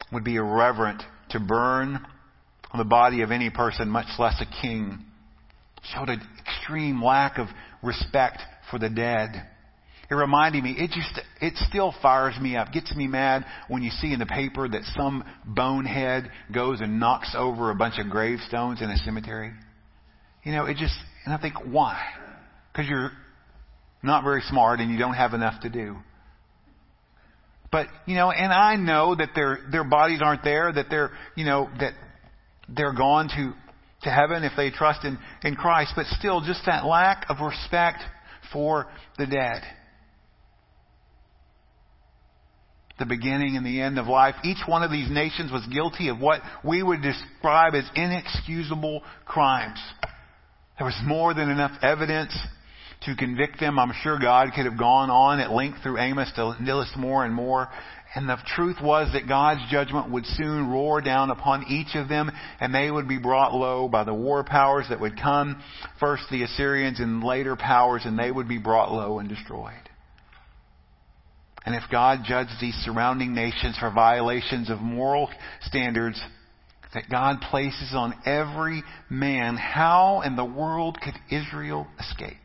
It 0.00 0.14
would 0.14 0.24
be 0.24 0.36
irreverent 0.36 1.02
to 1.30 1.40
burn 1.40 2.04
the 2.76 2.84
body 2.84 3.22
of 3.22 3.30
any 3.30 3.48
person, 3.48 3.88
much 3.88 4.06
less 4.18 4.40
a 4.40 4.62
king, 4.62 4.98
showed 5.94 6.10
an 6.10 6.20
extreme 6.40 7.02
lack 7.02 7.38
of 7.38 7.48
respect 7.82 8.42
for 8.70 8.78
the 8.78 8.88
dead. 8.88 9.48
It 10.10 10.14
reminded 10.14 10.64
me, 10.64 10.74
it 10.78 10.90
just, 10.90 11.20
it 11.42 11.54
still 11.68 11.94
fires 12.00 12.34
me 12.40 12.56
up, 12.56 12.72
gets 12.72 12.94
me 12.96 13.06
mad 13.06 13.44
when 13.68 13.82
you 13.82 13.90
see 13.90 14.12
in 14.12 14.18
the 14.18 14.26
paper 14.26 14.66
that 14.66 14.82
some 14.96 15.22
bonehead 15.44 16.30
goes 16.52 16.80
and 16.80 16.98
knocks 16.98 17.34
over 17.36 17.70
a 17.70 17.74
bunch 17.74 17.98
of 17.98 18.08
gravestones 18.08 18.80
in 18.80 18.88
a 18.90 18.96
cemetery. 18.98 19.52
You 20.44 20.52
know, 20.52 20.64
it 20.64 20.78
just, 20.78 20.94
and 21.26 21.34
I 21.34 21.38
think, 21.38 21.54
why? 21.70 22.02
Because 22.72 22.88
you're 22.88 23.12
not 24.02 24.24
very 24.24 24.40
smart 24.48 24.80
and 24.80 24.90
you 24.90 24.98
don't 24.98 25.14
have 25.14 25.34
enough 25.34 25.60
to 25.62 25.68
do. 25.68 25.96
But, 27.70 27.88
you 28.06 28.14
know, 28.14 28.30
and 28.30 28.50
I 28.50 28.76
know 28.76 29.14
that 29.14 29.30
their, 29.34 29.58
their 29.70 29.84
bodies 29.84 30.20
aren't 30.22 30.42
there, 30.42 30.72
that 30.72 30.86
they're, 30.88 31.10
you 31.36 31.44
know, 31.44 31.68
that 31.80 31.92
they're 32.66 32.94
gone 32.94 33.28
to, 33.28 33.52
to 34.04 34.10
heaven 34.10 34.42
if 34.42 34.52
they 34.56 34.70
trust 34.70 35.04
in, 35.04 35.18
in 35.42 35.54
Christ, 35.54 35.92
but 35.94 36.06
still 36.18 36.40
just 36.40 36.62
that 36.64 36.86
lack 36.86 37.26
of 37.28 37.40
respect 37.40 38.02
for 38.52 38.86
the 39.16 39.26
dead. 39.26 39.62
The 42.98 43.06
beginning 43.06 43.56
and 43.56 43.64
the 43.64 43.80
end 43.80 43.98
of 43.98 44.06
life. 44.06 44.34
Each 44.42 44.58
one 44.66 44.82
of 44.82 44.90
these 44.90 45.10
nations 45.10 45.52
was 45.52 45.64
guilty 45.72 46.08
of 46.08 46.18
what 46.18 46.40
we 46.64 46.82
would 46.82 47.00
describe 47.00 47.74
as 47.74 47.88
inexcusable 47.94 49.02
crimes. 49.24 49.78
There 50.78 50.86
was 50.86 51.00
more 51.06 51.32
than 51.34 51.48
enough 51.48 51.78
evidence 51.82 52.36
to 53.02 53.14
convict 53.14 53.60
them. 53.60 53.78
I'm 53.78 53.92
sure 54.02 54.18
God 54.18 54.48
could 54.54 54.64
have 54.64 54.78
gone 54.78 55.10
on 55.10 55.38
at 55.38 55.52
length 55.52 55.82
through 55.82 55.98
Amos 55.98 56.30
to 56.34 56.56
list 56.60 56.96
more 56.96 57.24
and 57.24 57.32
more. 57.32 57.68
And 58.14 58.28
the 58.28 58.38
truth 58.56 58.76
was 58.82 59.12
that 59.12 59.28
God's 59.28 59.60
judgment 59.70 60.10
would 60.10 60.24
soon 60.24 60.70
roar 60.70 61.00
down 61.02 61.30
upon 61.30 61.66
each 61.68 61.94
of 61.94 62.08
them, 62.08 62.30
and 62.58 62.74
they 62.74 62.90
would 62.90 63.06
be 63.06 63.18
brought 63.18 63.54
low 63.54 63.86
by 63.86 64.04
the 64.04 64.14
war 64.14 64.44
powers 64.44 64.86
that 64.88 65.00
would 65.00 65.20
come, 65.20 65.62
first 66.00 66.24
the 66.30 66.42
Assyrians 66.42 67.00
and 67.00 67.22
later 67.22 67.54
powers, 67.54 68.02
and 68.04 68.18
they 68.18 68.30
would 68.30 68.48
be 68.48 68.58
brought 68.58 68.90
low 68.90 69.18
and 69.18 69.28
destroyed. 69.28 69.74
And 71.66 71.74
if 71.74 71.82
God 71.90 72.20
judged 72.24 72.52
these 72.60 72.76
surrounding 72.76 73.34
nations 73.34 73.76
for 73.78 73.90
violations 73.90 74.70
of 74.70 74.80
moral 74.80 75.28
standards 75.62 76.18
that 76.94 77.10
God 77.10 77.42
places 77.50 77.92
on 77.94 78.14
every 78.24 78.82
man, 79.10 79.56
how 79.56 80.22
in 80.22 80.34
the 80.34 80.44
world 80.46 80.98
could 80.98 81.14
Israel 81.30 81.86
escape? 82.00 82.36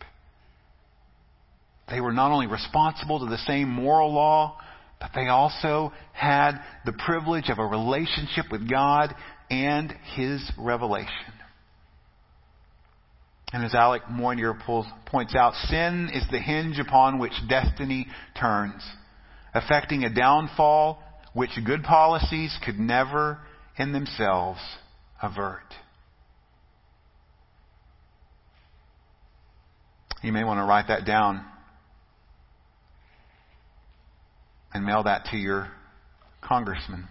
They 1.89 2.01
were 2.01 2.11
not 2.11 2.31
only 2.31 2.47
responsible 2.47 3.19
to 3.19 3.27
the 3.27 3.37
same 3.37 3.69
moral 3.69 4.13
law, 4.13 4.57
but 5.03 5.11
they 5.13 5.27
also 5.27 5.91
had 6.13 6.53
the 6.85 6.93
privilege 6.93 7.49
of 7.49 7.59
a 7.59 7.65
relationship 7.65 8.45
with 8.49 8.69
God 8.69 9.13
and 9.49 9.93
His 10.15 10.49
revelation. 10.57 11.33
And 13.51 13.65
as 13.65 13.75
Alec 13.75 14.03
Motyer 14.09 14.53
points 15.05 15.35
out, 15.35 15.55
sin 15.65 16.09
is 16.13 16.23
the 16.31 16.39
hinge 16.39 16.79
upon 16.79 17.19
which 17.19 17.33
destiny 17.49 18.07
turns, 18.39 18.81
affecting 19.53 20.05
a 20.05 20.13
downfall 20.13 21.03
which 21.33 21.51
good 21.65 21.83
policies 21.83 22.57
could 22.63 22.79
never 22.79 23.39
in 23.77 23.91
themselves 23.91 24.61
avert. 25.21 25.65
You 30.21 30.31
may 30.31 30.45
want 30.45 30.59
to 30.59 30.63
write 30.63 30.87
that 30.87 31.05
down 31.05 31.43
and 34.73 34.85
mail 34.85 35.03
that 35.03 35.25
to 35.31 35.37
your 35.37 35.69
congressman. 36.41 37.07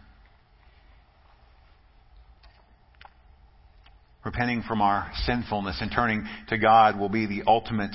Repenting 4.25 4.62
from 4.62 4.81
our 4.81 5.11
sinfulness 5.25 5.79
and 5.81 5.90
turning 5.92 6.25
to 6.48 6.59
God 6.59 6.98
will 6.98 7.09
be 7.09 7.27
the 7.27 7.42
ultimate 7.46 7.94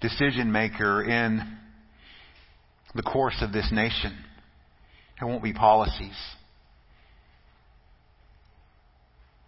decision 0.00 0.52
maker 0.52 1.02
in 1.02 1.56
the 2.94 3.02
course 3.02 3.36
of 3.40 3.52
this 3.52 3.70
nation. 3.72 4.16
It 5.20 5.24
won't 5.24 5.42
be 5.42 5.52
policies. 5.52 6.16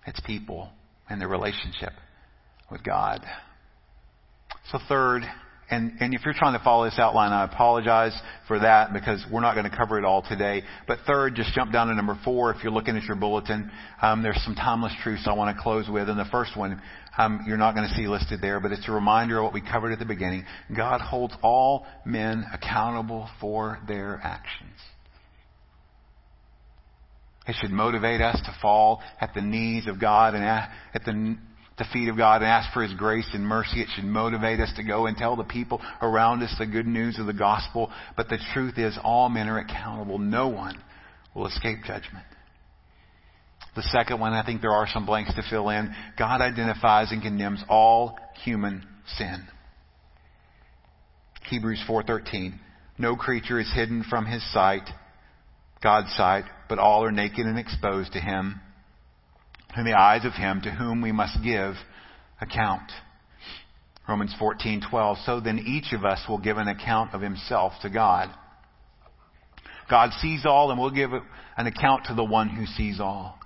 It's 0.06 0.20
people 0.20 0.70
and 1.08 1.20
their 1.20 1.28
relationship 1.28 1.92
with 2.70 2.82
God. 2.82 3.24
So 4.72 4.78
third, 4.88 5.22
and, 5.70 5.92
and 6.00 6.14
if 6.14 6.24
you're 6.24 6.34
trying 6.34 6.58
to 6.58 6.64
follow 6.64 6.84
this 6.84 6.98
outline, 6.98 7.32
I 7.32 7.44
apologize 7.44 8.18
for 8.48 8.58
that 8.58 8.92
because 8.92 9.24
we're 9.32 9.40
not 9.40 9.54
going 9.54 9.70
to 9.70 9.76
cover 9.76 9.98
it 9.98 10.04
all 10.04 10.22
today. 10.22 10.62
But 10.88 10.98
third, 11.06 11.36
just 11.36 11.54
jump 11.54 11.72
down 11.72 11.86
to 11.88 11.94
number 11.94 12.18
four. 12.24 12.52
If 12.52 12.62
you're 12.64 12.72
looking 12.72 12.96
at 12.96 13.04
your 13.04 13.16
bulletin, 13.16 13.70
um, 14.02 14.22
there's 14.22 14.40
some 14.44 14.56
timeless 14.56 14.92
truths 15.02 15.22
I 15.26 15.32
want 15.32 15.56
to 15.56 15.62
close 15.62 15.88
with. 15.88 16.08
And 16.08 16.18
the 16.18 16.28
first 16.30 16.56
one, 16.56 16.82
um, 17.16 17.44
you're 17.46 17.56
not 17.56 17.74
going 17.76 17.88
to 17.88 17.94
see 17.94 18.08
listed 18.08 18.40
there, 18.40 18.58
but 18.58 18.72
it's 18.72 18.88
a 18.88 18.92
reminder 18.92 19.38
of 19.38 19.44
what 19.44 19.52
we 19.52 19.60
covered 19.60 19.92
at 19.92 20.00
the 20.00 20.04
beginning. 20.04 20.44
God 20.76 21.00
holds 21.00 21.34
all 21.42 21.86
men 22.04 22.44
accountable 22.52 23.28
for 23.40 23.78
their 23.86 24.20
actions. 24.22 24.78
It 27.46 27.56
should 27.60 27.70
motivate 27.70 28.20
us 28.20 28.36
to 28.44 28.56
fall 28.60 29.02
at 29.20 29.34
the 29.34 29.40
knees 29.40 29.86
of 29.86 30.00
God 30.00 30.34
and 30.34 30.44
at 30.44 31.04
the 31.04 31.36
the 31.80 31.86
feet 31.92 32.10
of 32.10 32.16
God 32.16 32.42
and 32.42 32.50
ask 32.50 32.72
for 32.72 32.82
His 32.82 32.92
grace 32.92 33.28
and 33.32 33.44
mercy. 33.44 33.80
It 33.80 33.88
should 33.96 34.04
motivate 34.04 34.60
us 34.60 34.70
to 34.76 34.84
go 34.84 35.06
and 35.06 35.16
tell 35.16 35.34
the 35.34 35.44
people 35.44 35.80
around 36.02 36.42
us 36.42 36.54
the 36.58 36.66
good 36.66 36.86
news 36.86 37.18
of 37.18 37.26
the 37.26 37.32
gospel. 37.32 37.90
But 38.16 38.28
the 38.28 38.38
truth 38.52 38.78
is, 38.78 38.96
all 39.02 39.30
men 39.30 39.48
are 39.48 39.58
accountable. 39.58 40.18
No 40.18 40.48
one 40.48 40.80
will 41.34 41.46
escape 41.46 41.78
judgment. 41.84 42.26
The 43.74 43.82
second 43.82 44.20
one, 44.20 44.34
I 44.34 44.44
think 44.44 44.60
there 44.60 44.72
are 44.72 44.86
some 44.92 45.06
blanks 45.06 45.34
to 45.34 45.42
fill 45.48 45.70
in. 45.70 45.94
God 46.18 46.42
identifies 46.42 47.12
and 47.12 47.22
condemns 47.22 47.64
all 47.68 48.18
human 48.44 48.86
sin. 49.16 49.46
Hebrews 51.48 51.82
4:13. 51.88 52.58
No 52.98 53.16
creature 53.16 53.58
is 53.58 53.72
hidden 53.72 54.02
from 54.02 54.26
his 54.26 54.42
sight, 54.52 54.86
God's 55.82 56.14
sight, 56.14 56.44
but 56.68 56.78
all 56.78 57.04
are 57.04 57.10
naked 57.10 57.46
and 57.46 57.58
exposed 57.58 58.12
to 58.12 58.20
him 58.20 58.60
in 59.76 59.84
the 59.84 59.98
eyes 59.98 60.24
of 60.24 60.32
him 60.32 60.60
to 60.62 60.70
whom 60.70 61.00
we 61.00 61.12
must 61.12 61.42
give 61.42 61.74
account. 62.40 62.90
Romans 64.08 64.34
14:12 64.40 65.24
So 65.24 65.40
then 65.40 65.60
each 65.60 65.92
of 65.92 66.04
us 66.04 66.20
will 66.28 66.38
give 66.38 66.56
an 66.56 66.68
account 66.68 67.14
of 67.14 67.20
himself 67.20 67.74
to 67.82 67.90
God. 67.90 68.30
God 69.88 70.12
sees 70.14 70.46
all 70.46 70.70
and 70.70 70.80
will 70.80 70.90
give 70.90 71.12
an 71.12 71.66
account 71.66 72.06
to 72.06 72.14
the 72.14 72.24
one 72.24 72.48
who 72.48 72.66
sees 72.66 73.00
all. 73.00 73.38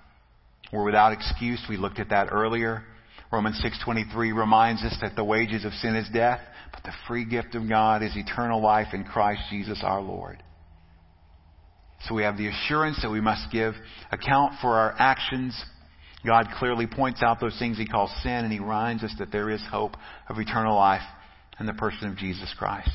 We're 0.71 0.83
without 0.83 1.11
excuse. 1.11 1.63
We 1.69 1.77
looked 1.77 1.99
at 1.99 2.09
that 2.09 2.29
earlier. 2.31 2.83
Romans 3.31 3.59
6:23 3.61 4.31
reminds 4.31 4.83
us 4.83 4.97
that 5.01 5.15
the 5.15 5.23
wages 5.23 5.65
of 5.65 5.73
sin 5.73 5.95
is 5.95 6.07
death, 6.09 6.41
but 6.71 6.83
the 6.83 6.93
free 7.07 7.25
gift 7.25 7.55
of 7.55 7.67
God 7.67 8.01
is 8.01 8.15
eternal 8.15 8.61
life 8.61 8.93
in 8.93 9.03
Christ 9.03 9.41
Jesus 9.49 9.83
our 9.83 10.01
Lord. 10.01 10.41
So 12.01 12.15
we 12.15 12.23
have 12.23 12.37
the 12.37 12.47
assurance 12.47 13.01
that 13.01 13.09
we 13.09 13.21
must 13.21 13.51
give 13.51 13.75
account 14.11 14.53
for 14.61 14.77
our 14.77 14.95
actions 14.97 15.65
God 16.25 16.47
clearly 16.57 16.87
points 16.87 17.21
out 17.23 17.39
those 17.39 17.57
things 17.59 17.77
he 17.77 17.85
calls 17.85 18.11
sin, 18.23 18.31
and 18.31 18.51
he 18.51 18.59
reminds 18.59 19.03
us 19.03 19.13
that 19.19 19.31
there 19.31 19.49
is 19.49 19.61
hope 19.69 19.95
of 20.27 20.37
eternal 20.37 20.75
life 20.75 21.01
in 21.59 21.65
the 21.65 21.73
person 21.73 22.09
of 22.09 22.17
Jesus 22.17 22.53
Christ. 22.57 22.91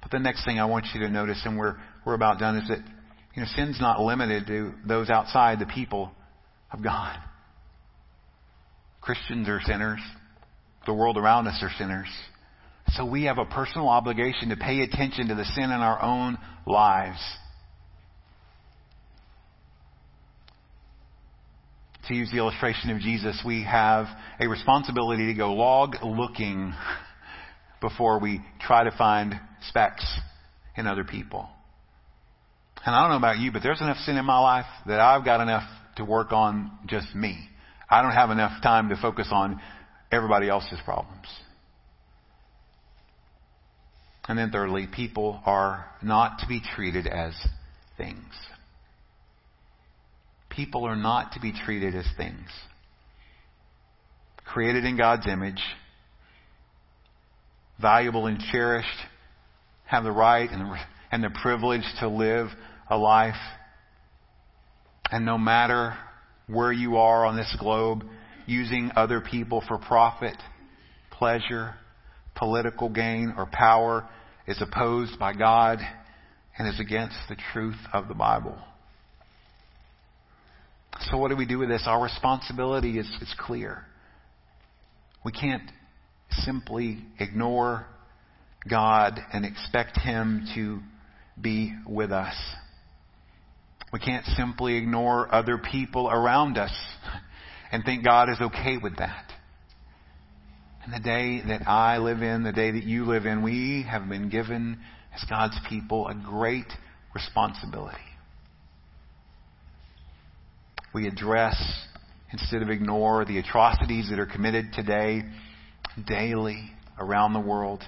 But 0.00 0.10
the 0.10 0.18
next 0.18 0.44
thing 0.44 0.58
I 0.58 0.64
want 0.64 0.86
you 0.94 1.00
to 1.00 1.08
notice, 1.08 1.40
and 1.44 1.56
we're, 1.56 1.76
we're 2.04 2.14
about 2.14 2.38
done, 2.38 2.56
is 2.56 2.68
that 2.68 2.78
you 3.34 3.42
know, 3.42 3.48
sin's 3.56 3.80
not 3.80 4.00
limited 4.00 4.46
to 4.48 4.74
those 4.86 5.08
outside 5.08 5.58
the 5.58 5.66
people 5.66 6.12
of 6.70 6.82
God. 6.82 7.18
Christians 9.00 9.48
are 9.48 9.60
sinners. 9.64 10.00
The 10.86 10.94
world 10.94 11.16
around 11.16 11.46
us 11.46 11.58
are 11.62 11.70
sinners. 11.78 12.08
So 12.88 13.06
we 13.06 13.24
have 13.24 13.38
a 13.38 13.44
personal 13.44 13.88
obligation 13.88 14.50
to 14.50 14.56
pay 14.56 14.80
attention 14.80 15.28
to 15.28 15.34
the 15.34 15.44
sin 15.44 15.64
in 15.64 15.70
our 15.70 16.02
own 16.02 16.36
lives. 16.66 17.20
To 22.12 22.18
use 22.18 22.30
the 22.30 22.38
illustration 22.38 22.90
of 22.90 23.00
Jesus, 23.00 23.40
we 23.44 23.64
have 23.64 24.06
a 24.38 24.46
responsibility 24.46 25.26
to 25.26 25.34
go 25.34 25.54
log 25.54 25.96
looking 26.02 26.74
before 27.80 28.20
we 28.20 28.40
try 28.60 28.84
to 28.84 28.90
find 28.96 29.34
specks 29.68 30.04
in 30.76 30.86
other 30.86 31.04
people. 31.04 31.48
And 32.84 32.94
I 32.94 33.02
don't 33.02 33.10
know 33.10 33.16
about 33.16 33.38
you, 33.38 33.52
but 33.52 33.62
there's 33.62 33.80
enough 33.80 33.96
sin 33.98 34.16
in 34.16 34.24
my 34.24 34.38
life 34.38 34.66
that 34.86 35.00
I've 35.00 35.24
got 35.24 35.40
enough 35.40 35.68
to 35.96 36.04
work 36.04 36.32
on 36.32 36.70
just 36.86 37.14
me. 37.14 37.48
I 37.88 38.02
don't 38.02 38.12
have 38.12 38.30
enough 38.30 38.62
time 38.62 38.88
to 38.90 38.96
focus 38.96 39.28
on 39.30 39.60
everybody 40.10 40.48
else's 40.48 40.78
problems. 40.84 41.26
And 44.28 44.38
then 44.38 44.50
thirdly, 44.50 44.86
people 44.92 45.40
are 45.44 45.86
not 46.02 46.40
to 46.40 46.46
be 46.46 46.60
treated 46.74 47.06
as 47.06 47.34
things. 47.96 48.32
People 50.54 50.84
are 50.84 50.96
not 50.96 51.32
to 51.32 51.40
be 51.40 51.52
treated 51.64 51.94
as 51.94 52.06
things. 52.16 52.48
Created 54.44 54.84
in 54.84 54.98
God's 54.98 55.26
image, 55.26 55.60
valuable 57.80 58.26
and 58.26 58.38
cherished, 58.50 58.88
have 59.86 60.04
the 60.04 60.12
right 60.12 60.50
and 60.50 60.60
the, 60.60 60.76
and 61.10 61.24
the 61.24 61.30
privilege 61.42 61.84
to 62.00 62.08
live 62.08 62.48
a 62.90 62.96
life. 62.98 63.34
And 65.10 65.24
no 65.24 65.38
matter 65.38 65.96
where 66.48 66.72
you 66.72 66.96
are 66.96 67.24
on 67.24 67.36
this 67.36 67.56
globe, 67.58 68.04
using 68.46 68.90
other 68.94 69.20
people 69.20 69.62
for 69.66 69.78
profit, 69.78 70.36
pleasure, 71.10 71.74
political 72.34 72.90
gain, 72.90 73.34
or 73.38 73.46
power 73.46 74.06
is 74.46 74.60
opposed 74.60 75.18
by 75.18 75.32
God 75.32 75.78
and 76.58 76.68
is 76.68 76.78
against 76.78 77.16
the 77.28 77.36
truth 77.52 77.78
of 77.92 78.08
the 78.08 78.14
Bible. 78.14 78.58
So 81.00 81.18
what 81.18 81.28
do 81.28 81.36
we 81.36 81.46
do 81.46 81.58
with 81.58 81.68
this? 81.68 81.84
Our 81.86 82.02
responsibility 82.02 82.98
is, 82.98 83.08
is 83.20 83.34
clear. 83.38 83.84
We 85.24 85.32
can't 85.32 85.70
simply 86.30 87.04
ignore 87.18 87.86
God 88.68 89.18
and 89.32 89.44
expect 89.44 89.98
Him 89.98 90.46
to 90.54 90.80
be 91.40 91.74
with 91.86 92.12
us. 92.12 92.34
We 93.92 93.98
can't 93.98 94.24
simply 94.36 94.76
ignore 94.76 95.32
other 95.34 95.58
people 95.58 96.08
around 96.08 96.56
us 96.56 96.72
and 97.70 97.84
think 97.84 98.04
God 98.04 98.30
is 98.30 98.40
okay 98.40 98.78
with 98.82 98.98
that. 98.98 99.24
And 100.84 100.92
the 100.92 101.00
day 101.00 101.42
that 101.46 101.68
I 101.68 101.98
live 101.98 102.22
in, 102.22 102.42
the 102.42 102.52
day 102.52 102.72
that 102.72 102.84
you 102.84 103.04
live 103.04 103.26
in, 103.26 103.42
we 103.42 103.86
have 103.88 104.08
been 104.08 104.28
given 104.28 104.78
as 105.14 105.24
God's 105.28 105.58
people 105.68 106.08
a 106.08 106.14
great 106.14 106.66
responsibility 107.14 107.98
we 110.94 111.06
address 111.06 111.56
instead 112.32 112.62
of 112.62 112.70
ignore 112.70 113.24
the 113.24 113.38
atrocities 113.38 114.08
that 114.10 114.18
are 114.18 114.26
committed 114.26 114.72
today, 114.72 115.22
daily, 116.06 116.70
around 116.98 117.32
the 117.32 117.40
world, 117.40 117.82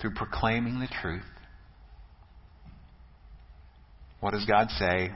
through 0.00 0.14
proclaiming 0.14 0.78
the 0.78 0.88
truth. 1.00 1.22
What 4.20 4.32
does 4.32 4.44
God 4.44 4.68
say? 4.70 5.10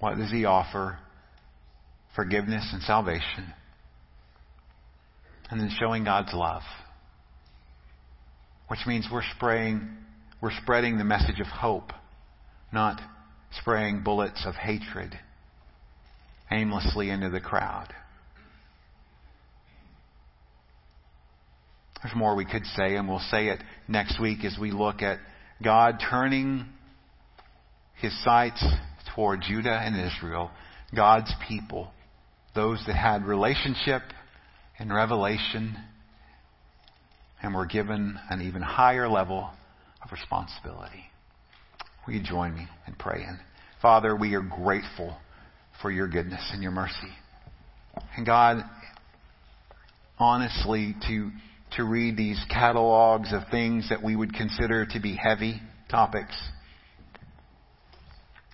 What 0.00 0.16
does 0.16 0.30
He 0.30 0.44
offer? 0.44 0.98
Forgiveness 2.14 2.68
and 2.72 2.82
salvation. 2.82 3.52
And 5.50 5.60
then 5.60 5.70
showing 5.78 6.04
God's 6.04 6.32
love. 6.32 6.62
Which 8.68 8.80
means 8.86 9.06
we're 9.12 9.22
spraying, 9.36 9.88
we're 10.40 10.56
spreading 10.62 10.98
the 10.98 11.04
message 11.04 11.40
of 11.40 11.46
hope, 11.46 11.92
not 12.72 13.00
spraying 13.60 14.02
bullets 14.02 14.44
of 14.46 14.54
hatred 14.54 15.18
aimlessly 16.50 17.10
into 17.10 17.30
the 17.30 17.40
crowd. 17.40 17.88
There's 22.02 22.16
more 22.16 22.34
we 22.34 22.44
could 22.44 22.66
say, 22.76 22.96
and 22.96 23.08
we'll 23.08 23.20
say 23.30 23.48
it 23.48 23.62
next 23.86 24.20
week 24.20 24.44
as 24.44 24.56
we 24.60 24.72
look 24.72 25.02
at 25.02 25.18
God 25.62 26.02
turning 26.10 26.66
his 28.00 28.12
sights 28.24 28.64
toward 29.14 29.42
Judah 29.42 29.70
and 29.70 29.94
Israel, 29.94 30.50
God's 30.94 31.32
people, 31.48 31.92
those 32.54 32.82
that 32.86 32.96
had 32.96 33.24
relationship 33.24 34.02
and 34.78 34.92
revelation 34.92 35.76
and 37.40 37.54
were 37.54 37.66
given 37.66 38.18
an 38.30 38.42
even 38.42 38.62
higher 38.62 39.08
level 39.08 39.50
of 40.04 40.10
responsibility. 40.10 41.11
Will 42.06 42.14
you 42.14 42.22
join 42.22 42.54
me 42.54 42.66
in 42.86 42.94
praying? 42.94 43.38
Father, 43.80 44.14
we 44.16 44.34
are 44.34 44.42
grateful 44.42 45.16
for 45.80 45.90
your 45.90 46.08
goodness 46.08 46.50
and 46.52 46.62
your 46.62 46.72
mercy. 46.72 47.12
And 48.16 48.26
God, 48.26 48.64
honestly, 50.18 50.94
to, 51.08 51.30
to 51.76 51.84
read 51.84 52.16
these 52.16 52.42
catalogs 52.50 53.32
of 53.32 53.42
things 53.50 53.88
that 53.88 54.02
we 54.02 54.16
would 54.16 54.34
consider 54.34 54.86
to 54.86 55.00
be 55.00 55.16
heavy 55.16 55.60
topics, 55.90 56.36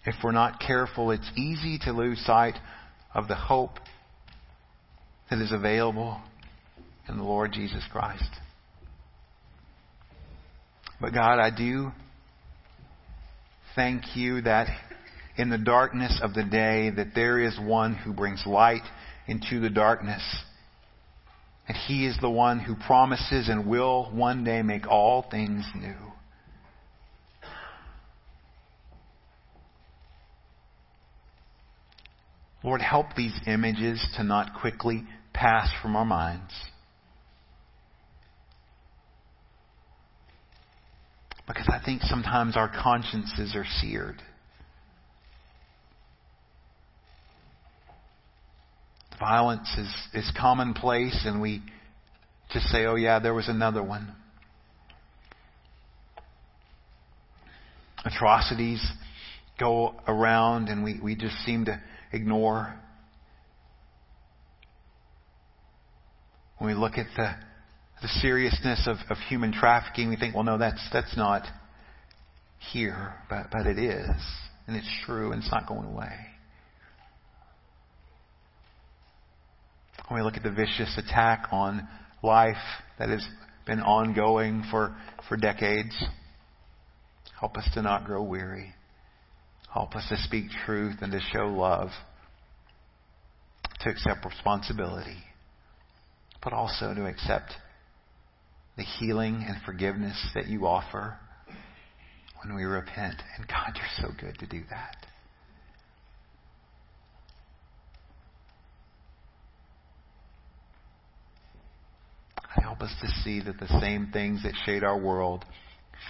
if 0.04 0.14
we're 0.24 0.32
not 0.32 0.60
careful, 0.60 1.10
it's 1.10 1.30
easy 1.36 1.78
to 1.84 1.92
lose 1.92 2.18
sight 2.24 2.54
of 3.14 3.28
the 3.28 3.34
hope 3.34 3.78
that 5.30 5.38
is 5.38 5.52
available 5.52 6.18
in 7.08 7.18
the 7.18 7.22
Lord 7.22 7.52
Jesus 7.52 7.82
Christ. 7.92 8.30
But 11.00 11.12
God, 11.12 11.38
I 11.38 11.50
do 11.54 11.92
thank 13.74 14.16
you 14.16 14.42
that 14.42 14.68
in 15.36 15.50
the 15.50 15.58
darkness 15.58 16.20
of 16.22 16.34
the 16.34 16.44
day 16.44 16.90
that 16.90 17.14
there 17.14 17.38
is 17.38 17.58
one 17.60 17.94
who 17.94 18.12
brings 18.12 18.44
light 18.44 18.82
into 19.26 19.60
the 19.60 19.70
darkness. 19.70 20.22
And 21.68 21.76
he 21.76 22.06
is 22.06 22.16
the 22.20 22.30
one 22.30 22.58
who 22.58 22.74
promises 22.74 23.48
and 23.48 23.68
will 23.68 24.10
one 24.12 24.42
day 24.42 24.62
make 24.62 24.86
all 24.88 25.26
things 25.30 25.64
new. 25.74 25.94
Lord, 32.64 32.80
help 32.82 33.14
these 33.16 33.38
images 33.46 34.04
to 34.16 34.24
not 34.24 34.60
quickly 34.60 35.04
pass 35.32 35.70
from 35.80 35.94
our 35.94 36.04
minds. 36.04 36.52
Because 41.48 41.66
I 41.68 41.80
think 41.82 42.02
sometimes 42.02 42.58
our 42.58 42.68
consciences 42.68 43.56
are 43.56 43.64
seared. 43.80 44.20
Violence 49.18 49.68
is, 49.78 49.94
is 50.12 50.32
commonplace, 50.38 51.22
and 51.24 51.40
we 51.40 51.62
just 52.52 52.66
say, 52.66 52.84
oh, 52.84 52.96
yeah, 52.96 53.18
there 53.18 53.32
was 53.32 53.48
another 53.48 53.82
one. 53.82 54.14
Atrocities 58.04 58.86
go 59.58 59.94
around, 60.06 60.68
and 60.68 60.84
we, 60.84 61.00
we 61.02 61.16
just 61.16 61.34
seem 61.46 61.64
to 61.64 61.80
ignore. 62.12 62.78
When 66.58 66.68
we 66.68 66.78
look 66.78 66.98
at 66.98 67.06
the, 67.16 67.34
the 68.02 68.08
seriousness 68.08 68.86
of, 68.86 68.96
of 69.10 69.16
human 69.28 69.52
trafficking, 69.52 70.08
we 70.08 70.16
think, 70.16 70.34
well, 70.34 70.44
no, 70.44 70.58
that's, 70.58 70.86
that's 70.92 71.16
not 71.16 71.42
here, 72.72 73.14
but, 73.28 73.46
but 73.50 73.66
it 73.66 73.78
is. 73.78 74.10
And 74.66 74.76
it's 74.76 74.90
true, 75.06 75.32
and 75.32 75.42
it's 75.42 75.50
not 75.50 75.66
going 75.66 75.86
away. 75.86 76.14
When 80.08 80.20
we 80.20 80.24
look 80.24 80.36
at 80.36 80.42
the 80.42 80.50
vicious 80.50 80.96
attack 80.96 81.48
on 81.50 81.86
life 82.22 82.56
that 82.98 83.08
has 83.08 83.26
been 83.66 83.80
ongoing 83.80 84.64
for, 84.70 84.96
for 85.28 85.36
decades, 85.36 85.94
help 87.38 87.56
us 87.56 87.68
to 87.74 87.82
not 87.82 88.04
grow 88.04 88.22
weary. 88.22 88.72
Help 89.72 89.94
us 89.94 90.06
to 90.08 90.16
speak 90.18 90.46
truth 90.64 90.96
and 91.02 91.12
to 91.12 91.20
show 91.32 91.46
love, 91.46 91.90
to 93.80 93.90
accept 93.90 94.24
responsibility, 94.24 95.18
but 96.42 96.52
also 96.52 96.94
to 96.94 97.06
accept 97.06 97.52
the 98.78 98.84
healing 98.84 99.44
and 99.46 99.56
forgiveness 99.66 100.16
that 100.36 100.46
you 100.46 100.64
offer 100.66 101.18
when 102.42 102.56
we 102.56 102.62
repent. 102.62 103.16
And 103.36 103.46
God, 103.48 103.72
you're 103.74 104.08
so 104.08 104.14
good 104.18 104.38
to 104.38 104.46
do 104.46 104.62
that. 104.70 104.96
Help 112.62 112.80
us 112.80 112.94
to 113.00 113.08
see 113.24 113.40
that 113.40 113.58
the 113.58 113.80
same 113.80 114.10
things 114.12 114.42
that 114.44 114.52
shade 114.64 114.84
our 114.84 114.98
world 114.98 115.44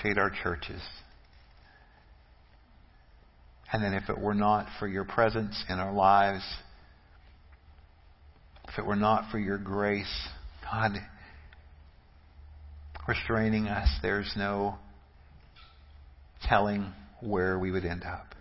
shade 0.03 0.19
our 0.19 0.31
churches. 0.43 0.83
And 3.73 3.83
then 3.83 3.95
if 3.95 4.11
it 4.11 4.19
were 4.19 4.35
not 4.35 4.67
for 4.79 4.87
your 4.87 5.05
presence 5.05 5.65
in 5.69 5.79
our 5.79 5.93
lives, 5.93 6.45
if 8.69 8.79
it 8.79 8.85
were 8.85 8.97
not 8.97 9.31
for 9.31 9.39
your 9.39 9.59
grace, 9.59 10.29
God, 10.71 10.93
restraining 13.09 13.67
us, 13.67 13.89
there's 14.03 14.31
no 14.37 14.77
telling 16.43 16.93
where 17.21 17.59
we 17.59 17.71
would 17.71 17.85
end 17.85 18.05
up. 18.05 18.35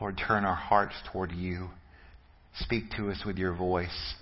Lord, 0.00 0.20
turn 0.26 0.44
our 0.44 0.56
hearts 0.56 0.94
toward 1.12 1.30
you. 1.32 1.68
Speak 2.58 2.90
to 2.96 3.10
us 3.10 3.22
with 3.24 3.38
your 3.38 3.54
voice. 3.54 4.14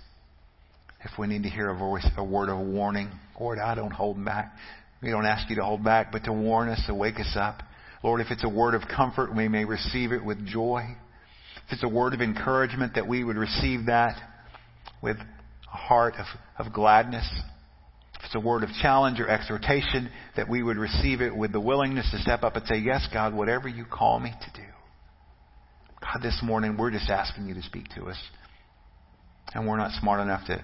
If 1.03 1.11
we 1.17 1.27
need 1.27 1.43
to 1.43 1.49
hear 1.49 1.69
a 1.69 1.77
voice, 1.77 2.07
a 2.15 2.23
word 2.23 2.49
of 2.49 2.59
warning, 2.59 3.09
Lord, 3.39 3.59
I 3.59 3.75
don't 3.75 3.91
hold 3.91 4.23
back. 4.23 4.53
We 5.01 5.09
don't 5.09 5.25
ask 5.25 5.49
you 5.49 5.57
to 5.57 5.63
hold 5.63 5.83
back, 5.83 6.11
but 6.11 6.23
to 6.25 6.31
warn 6.31 6.69
us, 6.69 6.81
to 6.87 6.95
wake 6.95 7.19
us 7.19 7.35
up. 7.35 7.63
Lord, 8.03 8.21
if 8.21 8.27
it's 8.29 8.45
a 8.45 8.49
word 8.49 8.75
of 8.75 8.83
comfort, 8.87 9.35
we 9.35 9.47
may 9.49 9.65
receive 9.65 10.11
it 10.11 10.23
with 10.23 10.45
joy. 10.45 10.95
If 11.67 11.73
it's 11.73 11.83
a 11.83 11.89
word 11.89 12.13
of 12.13 12.21
encouragement, 12.21 12.95
that 12.95 13.07
we 13.07 13.23
would 13.23 13.37
receive 13.37 13.87
that 13.87 14.17
with 15.01 15.17
heart 15.73 16.15
of, 16.15 16.25
of 16.65 16.73
gladness. 16.73 17.27
If 18.19 18.25
it's 18.25 18.35
a 18.35 18.39
word 18.39 18.63
of 18.63 18.69
challenge 18.81 19.19
or 19.19 19.27
exhortation, 19.27 20.09
that 20.35 20.49
we 20.49 20.63
would 20.63 20.77
receive 20.77 21.21
it 21.21 21.35
with 21.35 21.51
the 21.51 21.59
willingness 21.59 22.09
to 22.11 22.19
step 22.19 22.43
up 22.43 22.55
and 22.55 22.65
say, 22.67 22.77
Yes, 22.77 23.07
God, 23.11 23.33
whatever 23.33 23.67
you 23.67 23.85
call 23.85 24.19
me 24.19 24.31
to 24.31 24.61
do. 24.61 24.67
God, 26.01 26.21
this 26.21 26.39
morning 26.43 26.77
we're 26.77 26.91
just 26.91 27.09
asking 27.09 27.47
you 27.47 27.53
to 27.55 27.63
speak 27.63 27.87
to 27.95 28.05
us. 28.05 28.17
And 29.53 29.67
we're 29.67 29.77
not 29.77 29.91
smart 29.99 30.21
enough 30.21 30.45
to 30.47 30.63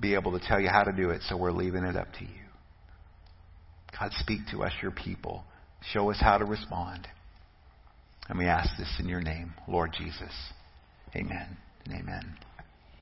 be 0.00 0.14
able 0.14 0.38
to 0.38 0.46
tell 0.46 0.60
you 0.60 0.68
how 0.68 0.84
to 0.84 0.92
do 0.92 1.10
it, 1.10 1.22
so 1.28 1.36
we're 1.36 1.52
leaving 1.52 1.84
it 1.84 1.96
up 1.96 2.12
to 2.18 2.24
you. 2.24 2.48
God, 3.98 4.12
speak 4.18 4.40
to 4.52 4.62
us, 4.62 4.72
your 4.82 4.92
people. 4.92 5.44
Show 5.92 6.10
us 6.10 6.18
how 6.20 6.38
to 6.38 6.44
respond. 6.44 7.06
And 8.28 8.38
we 8.38 8.44
ask 8.44 8.68
this 8.78 8.92
in 9.00 9.08
your 9.08 9.20
name, 9.20 9.54
Lord 9.66 9.92
Jesus. 9.96 10.32
Amen 11.16 11.56
and 11.86 11.94
amen. 11.94 12.47